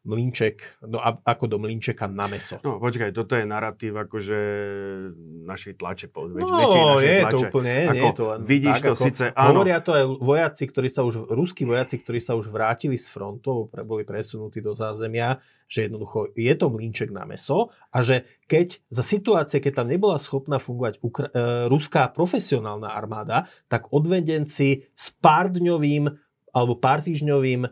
[0.01, 2.57] mlinček, no a, ako do mlinčeka na meso.
[2.65, 4.39] No počkaj, toto je narratív akože
[5.45, 6.09] našej tlače.
[6.09, 8.93] Veď, no, našej nie je to úplne, ako, nie je to len Vidíš tak, to
[8.97, 9.61] ako, síce, áno.
[9.61, 13.69] Hovoria to aj vojaci, ktorí sa už, ruskí vojaci, ktorí sa už vrátili z frontov,
[13.85, 15.37] boli presunutí do zázemia,
[15.71, 20.19] že jednoducho je to mlinček na meso a že keď za situácie, keď tam nebola
[20.19, 26.12] schopná fungovať ukra- e, ruská profesionálna armáda, tak odvedenci s pár dňovým
[26.51, 27.71] alebo pár týždňovým um,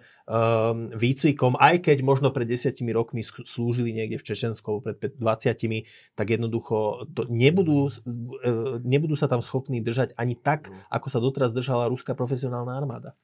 [0.95, 5.83] výcvikom, aj keď možno pred desiatimi rokmi slúžili niekde v Čečensku pred 20,
[6.15, 10.79] tak jednoducho to nebudú, uh, nebudú sa tam schopní držať ani tak, no.
[10.87, 13.19] ako sa doteraz držala ruská profesionálna armáda.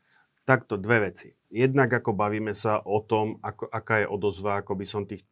[0.45, 1.33] Takto dve veci.
[1.49, 5.25] Jednak ako bavíme sa o tom, ako, aká je odozva, ako by som tých,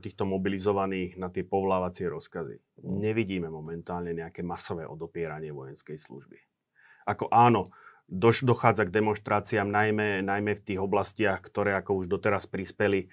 [0.00, 2.80] týchto mobilizovaných na tie povlávacie rozkazy.
[2.88, 6.40] Nevidíme momentálne nejaké masové odopieranie vojenskej služby.
[7.04, 7.68] Ako áno,
[8.08, 13.06] doš, dochádza k demonstráciám najmä, najmä v tých oblastiach, ktoré ako už doteraz prispeli e,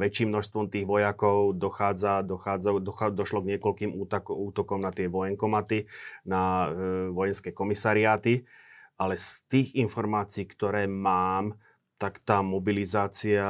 [0.00, 1.56] väčším množstvom tých vojakov.
[1.56, 5.88] Dochádza, dochádza, dochádza, došlo k niekoľkým útokom, útokom na tie vojenkomaty,
[6.24, 8.44] na e, vojenské komisariáty.
[9.00, 11.56] Ale z tých informácií, ktoré mám,
[11.96, 13.44] tak tá mobilizácia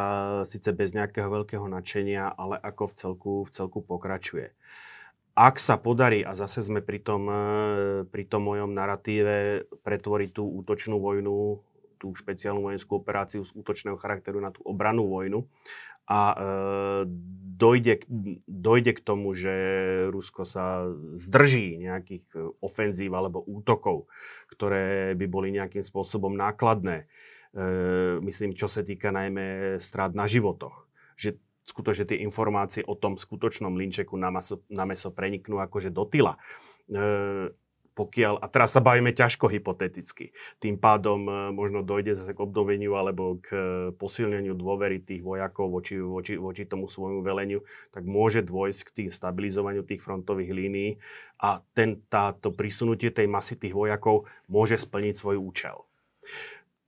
[0.47, 4.55] síce bez nejakého veľkého nadšenia, ale ako v celku, v celku pokračuje.
[5.39, 7.43] Ak sa podarí, a zase sme pri tom, e,
[8.11, 11.63] pri tom mojom narratíve, pretvoriť tú útočnú vojnu,
[12.03, 15.47] tú špeciálnu vojenskú operáciu z útočného charakteru na tú obranú vojnu
[16.11, 16.43] a e,
[17.55, 18.03] dojde,
[18.51, 19.55] dojde k tomu, že
[20.11, 24.11] Rusko sa zdrží nejakých e, ofenzív alebo útokov,
[24.51, 27.07] ktoré by boli nejakým spôsobom nákladné.
[27.55, 27.65] E,
[28.27, 30.91] myslím, čo sa týka najmä strát na životoch.
[31.15, 31.39] Že
[31.71, 36.35] skutočne tie informácie o tom skutočnom linčeku na, maso, na meso preniknú akože do tyla.
[38.01, 42.97] Pokiaľ, a teraz sa bavíme ťažko hypoteticky, tým pádom e, možno dojde zase k obnoveniu
[42.97, 43.61] alebo k e,
[43.93, 47.61] posilneniu dôvery tých vojakov voči, voči, voči tomu svojmu veleniu,
[47.93, 50.97] tak môže dôjsť k tým stabilizovaniu tých frontových línií
[51.45, 55.85] a ten, táto prisunutie tej masy tých vojakov môže splniť svoj účel.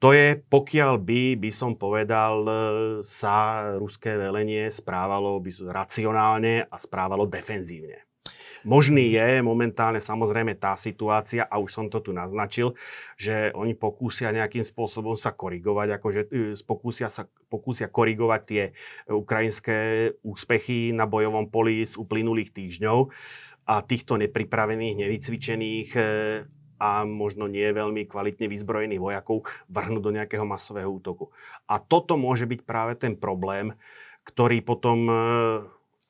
[0.00, 2.52] To je, pokiaľ by, by som povedal, e,
[3.04, 8.00] sa ruské velenie správalo by racionálne a správalo defenzívne.
[8.62, 12.78] Možný je momentálne samozrejme tá situácia, a už som to tu naznačil,
[13.18, 18.62] že oni pokúsia nejakým spôsobom sa korigovať, akože e, pokúsia, sa, pokúsia korigovať tie
[19.10, 19.78] ukrajinské
[20.22, 22.98] úspechy na bojovom poli z uplynulých týždňov
[23.66, 26.02] a týchto nepripravených, nevycvičených e,
[26.82, 31.30] a možno nie veľmi kvalitne vyzbrojených vojakov vrhnúť do nejakého masového útoku.
[31.70, 33.70] A toto môže byť práve ten problém,
[34.26, 35.14] ktorý potom e,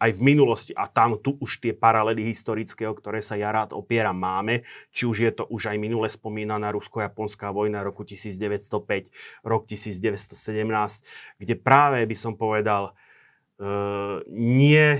[0.02, 3.70] aj v minulosti a tam tu už tie paralely historické, o ktoré sa ja rád
[3.70, 4.66] opieram, máme.
[4.90, 9.14] Či už je to už aj minule spomínaná rusko-japonská vojna roku 1905,
[9.46, 12.98] rok 1917, kde práve by som povedal,
[13.62, 14.98] uh, nie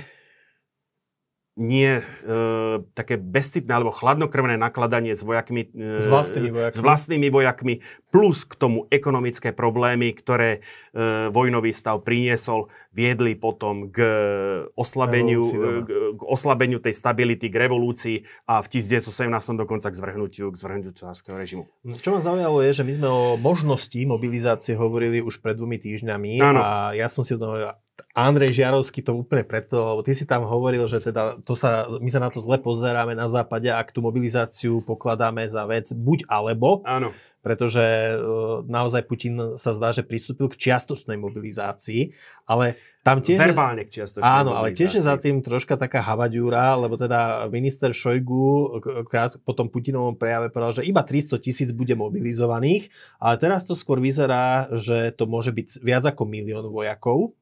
[1.53, 2.03] nie e,
[2.97, 6.77] také bezcitné alebo chladnokrvné nakladanie s vojakmi, e, s, vlastnými vojakmi.
[6.77, 7.75] s vlastnými vojakmi,
[8.09, 10.65] plus k tomu ekonomické problémy, ktoré
[10.97, 14.01] e, vojnový stav priniesol, viedli potom k
[14.81, 15.53] oslabeniu, e,
[15.85, 18.17] k, k oslabeniu tej stability, k revolúcii
[18.49, 19.13] a v 1917
[19.53, 21.69] dokonca k zvrhnutiu, k zvrhnutiu cárskeho režimu.
[21.85, 26.41] Čo ma zaujalo je, že my sme o možnosti mobilizácie hovorili už pred dvomi týždňami
[26.41, 26.61] ano.
[26.65, 27.77] a ja som si to
[28.13, 32.09] Andrej Žiarovský to úplne preto, lebo ty si tam hovoril, že teda to sa, my
[32.13, 36.85] sa na to zle pozeráme na západe, ak tú mobilizáciu pokladáme za vec buď alebo.
[36.85, 37.13] Áno.
[37.43, 42.15] Pretože uh, naozaj Putin sa zdá, že pristúpil k čiastostnej mobilizácii,
[42.47, 43.35] ale tam tiež...
[43.35, 47.91] Verbálne k čiastočnej Áno, ale tiež je za tým troška taká havadiúra, lebo teda minister
[47.91, 48.79] Šojgu
[49.11, 53.75] krát po tom Putinovom prejave povedal, že iba 300 tisíc bude mobilizovaných, ale teraz to
[53.75, 57.35] skôr vyzerá, že to môže byť viac ako milión vojakov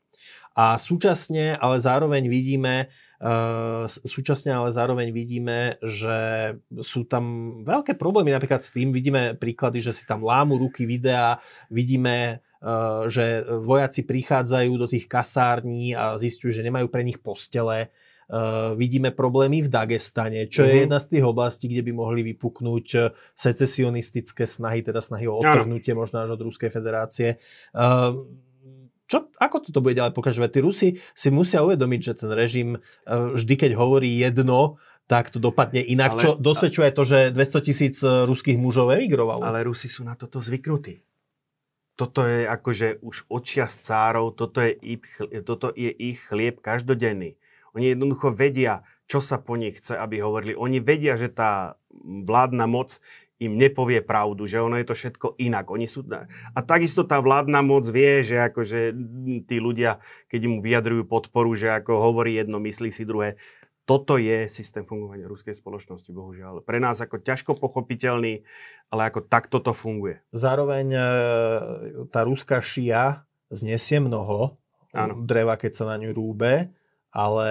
[0.56, 2.90] a súčasne ale zároveň vidíme,
[3.20, 9.84] Uh, súčasne ale zároveň vidíme, že sú tam veľké problémy napríklad s tým, vidíme príklady,
[9.84, 11.36] že si tam lámu ruky videa,
[11.68, 17.92] vidíme uh, že vojaci prichádzajú do tých kasární a zistujú, že nemajú pre nich postele.
[18.24, 20.72] Uh, vidíme problémy v Dagestane, čo uh-huh.
[20.72, 20.82] je mhm.
[20.88, 26.24] jedna z tých oblastí, kde by mohli vypuknúť secesionistické snahy, teda snahy o odtrhnutie možno
[26.24, 27.36] až od Ruskej federácie.
[27.76, 28.48] Uh,
[29.10, 30.50] čo, ako toto bude ďalej pokračovať?
[30.54, 30.88] Tí Rusi
[31.18, 32.80] si musia uvedomiť, že ten režim e,
[33.10, 34.78] vždy, keď hovorí jedno,
[35.10, 39.42] tak to dopadne inak, ale, čo dosvedčuje to, že 200 tisíc e, ruských mužov emigrovalo.
[39.42, 41.02] Ale Rusi sú na toto zvyknutí.
[41.98, 45.02] Toto je akože už odčias cárov, toto je, ich,
[45.42, 47.34] toto je ich chlieb každodenný.
[47.74, 50.54] Oni jednoducho vedia, čo sa po nich chce, aby hovorili.
[50.54, 53.02] Oni vedia, že tá vládna moc
[53.40, 55.72] im nepovie pravdu, že ono je to všetko inak.
[55.72, 56.04] Oni sú...
[56.52, 58.92] A takisto tá vládna moc vie, že akože
[59.48, 59.96] tí ľudia,
[60.28, 63.40] keď mu vyjadrujú podporu, že ako hovorí jedno, myslí si druhé.
[63.88, 66.62] Toto je systém fungovania ruskej spoločnosti, bohužiaľ.
[66.62, 68.44] Pre nás ako ťažko pochopiteľný,
[68.92, 70.20] ale ako takto to funguje.
[70.30, 71.02] Zároveň e,
[72.12, 74.60] tá ruská šia znesie mnoho
[74.94, 75.24] ano.
[75.26, 76.70] dreva, keď sa na ňu rúbe,
[77.10, 77.48] ale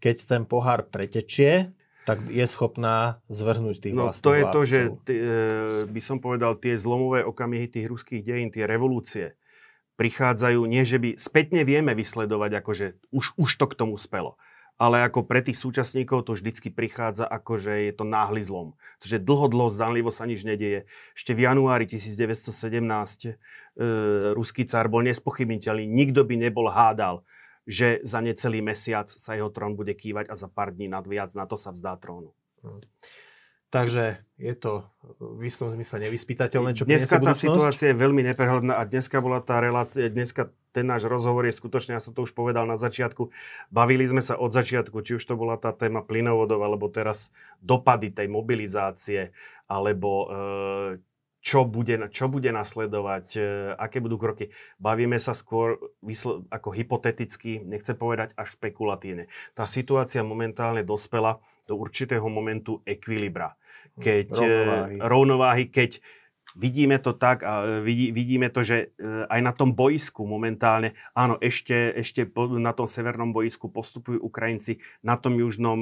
[0.00, 4.54] keď ten pohár pretečie, tak je schopná zvrhnúť tých No to je vládcov.
[4.54, 5.26] to, že t- e,
[5.86, 9.38] by som povedal, tie zlomové okamihy tých ruských dejín, tie revolúcie,
[9.94, 14.34] prichádzajú, nie že by spätne vieme vysledovať, akože už, už to k tomu spelo.
[14.80, 18.74] Ale ako pre tých súčasníkov to vždycky prichádza ako, že je to náhly zlom.
[18.98, 20.90] Takže dlho, dlho, zdanlivo sa nič nedieje.
[21.14, 23.32] Ešte v januári 1917 e,
[24.34, 25.86] ruský cár bol nespochybniteľný.
[25.86, 27.22] Nikto by nebol hádal,
[27.66, 31.30] že za necelý mesiac sa jeho trón bude kývať a za pár dní nad viac
[31.38, 32.34] na to sa vzdá trónu.
[32.62, 32.82] Hmm.
[33.72, 34.84] Takže je to
[35.16, 39.64] v istom zmysle nevyspytateľné, čo Dneska tá situácia je veľmi neprehľadná a dneska bola tá
[39.64, 43.32] relácia, dneska ten náš rozhovor je skutočne, ja som to už povedal na začiatku,
[43.72, 47.32] bavili sme sa od začiatku, či už to bola tá téma plynovodov, alebo teraz
[47.64, 49.32] dopady tej mobilizácie,
[49.64, 50.26] alebo e,
[51.42, 53.40] čo bude, čo bude nasledovať, e,
[53.74, 54.54] aké budú kroky.
[54.78, 59.26] Bavíme sa skôr vysl- ako hypoteticky, nechcem povedať až špekulatívne.
[59.52, 63.58] Tá situácia momentálne dospela do určitého momentu ekvilibra.
[63.98, 64.96] Keď, rovnováhy.
[65.02, 65.90] rovnováhy, keď
[66.54, 68.92] vidíme to tak a vidí, vidíme to, že
[69.28, 72.28] aj na tom boisku momentálne, áno, ešte, ešte
[72.60, 75.80] na tom severnom boisku postupujú Ukrajinci, na tom južnom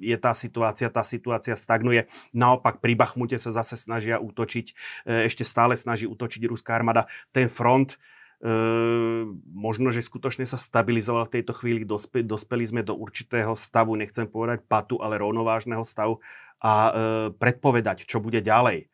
[0.00, 2.08] je tá situácia, tá situácia stagnuje.
[2.32, 4.66] Naopak pri Bachmute sa zase snažia útočiť,
[5.04, 7.06] ešte stále snaží útočiť ruská armáda.
[7.30, 8.00] Ten front,
[8.40, 13.92] Uh, možno, že skutočne sa stabilizoval v tejto chvíli, dospe, dospeli sme do určitého stavu,
[14.00, 16.24] nechcem povedať patu, ale rovnovážneho stavu
[16.56, 16.92] a uh,
[17.36, 18.88] predpovedať, čo bude ďalej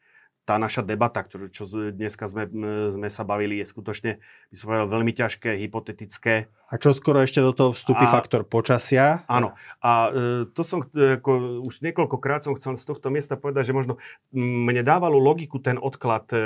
[0.47, 2.47] tá naša debata, ktorú, čo dneska sme,
[2.95, 6.47] sme sa bavili, je skutočne, by som povedal, veľmi ťažké, hypotetické.
[6.71, 9.27] A čo skoro ešte do toho vstupí a, faktor počasia?
[9.27, 9.59] Áno.
[9.83, 13.75] A e, to som, e, ako, už niekoľkokrát som chcel z tohto miesta povedať, že
[13.75, 13.99] možno
[14.31, 16.39] mne dávalo logiku ten odklad e,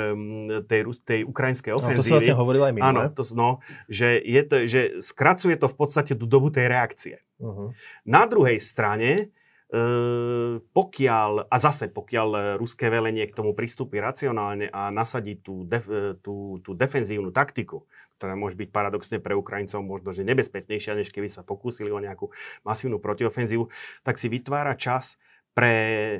[0.65, 2.01] tej, tej ukrajinskej ofenzívy.
[2.01, 2.81] No, to som vlastne hovoril aj my.
[2.81, 7.15] Áno, to, no, že, je to, že skracuje to v podstate tú dobu tej reakcie.
[7.37, 7.69] Uh-huh.
[8.01, 9.29] Na druhej strane,
[9.71, 16.19] pokiaľ, a zase pokiaľ ruské velenie k tomu pristúpi racionálne a nasadí tú, def, e,
[16.19, 17.87] tú, tú defenzívnu taktiku,
[18.19, 22.35] ktorá môže byť paradoxne pre Ukrajincov možno, že nebezpečnejšia, než keby sa pokúsili o nejakú
[22.67, 23.71] masívnu protiofenzívu,
[24.03, 25.15] tak si vytvára čas
[25.55, 25.73] pre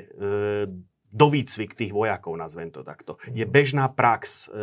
[1.12, 3.20] dovýcvik tých vojakov, nazvem to takto.
[3.36, 3.52] Je mhm.
[3.52, 4.56] bežná prax e,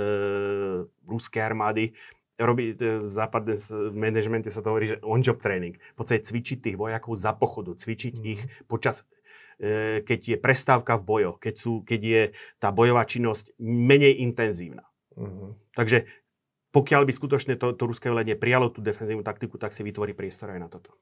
[1.06, 1.94] ruskej armády
[2.40, 3.60] robí, e, v západnom
[3.92, 5.76] manažmente sa to hovorí, že on-job training.
[5.76, 8.24] V podstate cvičiť tých vojakov za pochodu, cvičiť mm.
[8.26, 9.04] ich počas
[9.60, 12.22] e, keď je prestávka v bojoch, keď, sú, keď je
[12.58, 14.88] tá bojová činnosť menej intenzívna.
[15.20, 15.76] Mm-hmm.
[15.76, 16.08] Takže
[16.70, 20.54] pokiaľ by skutočne to, to ruské velenie prijalo tú defenzívnu taktiku, tak si vytvorí priestor
[20.54, 20.94] aj na toto.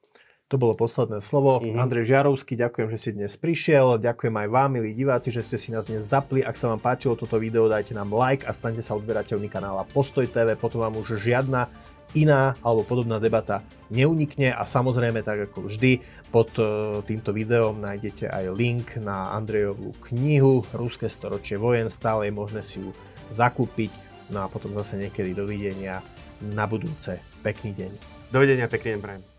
[0.48, 1.60] To bolo posledné slovo.
[1.60, 1.76] Mm-hmm.
[1.76, 4.00] Andrej Žiarovský, ďakujem, že si dnes prišiel.
[4.00, 6.40] Ďakujem aj vám, milí diváci, že ste si nás dnes zapli.
[6.40, 10.24] Ak sa vám páčilo toto video, dajte nám like a staňte sa odberateľmi kanála Postoj
[10.24, 10.56] TV.
[10.56, 11.68] Potom vám už žiadna
[12.16, 13.60] iná alebo podobná debata
[13.92, 16.00] neunikne a samozrejme tak ako vždy
[16.32, 16.64] pod e,
[17.04, 22.80] týmto videom nájdete aj link na Andrejovú knihu Ruské storočie vojen, stále je možné si
[22.80, 22.96] ju
[23.28, 23.92] zakúpiť
[24.32, 26.00] no a potom zase niekedy dovidenia
[26.40, 27.20] na budúce.
[27.44, 27.92] Pekný deň.
[28.32, 29.37] Dovidenia, pekný deň prajem.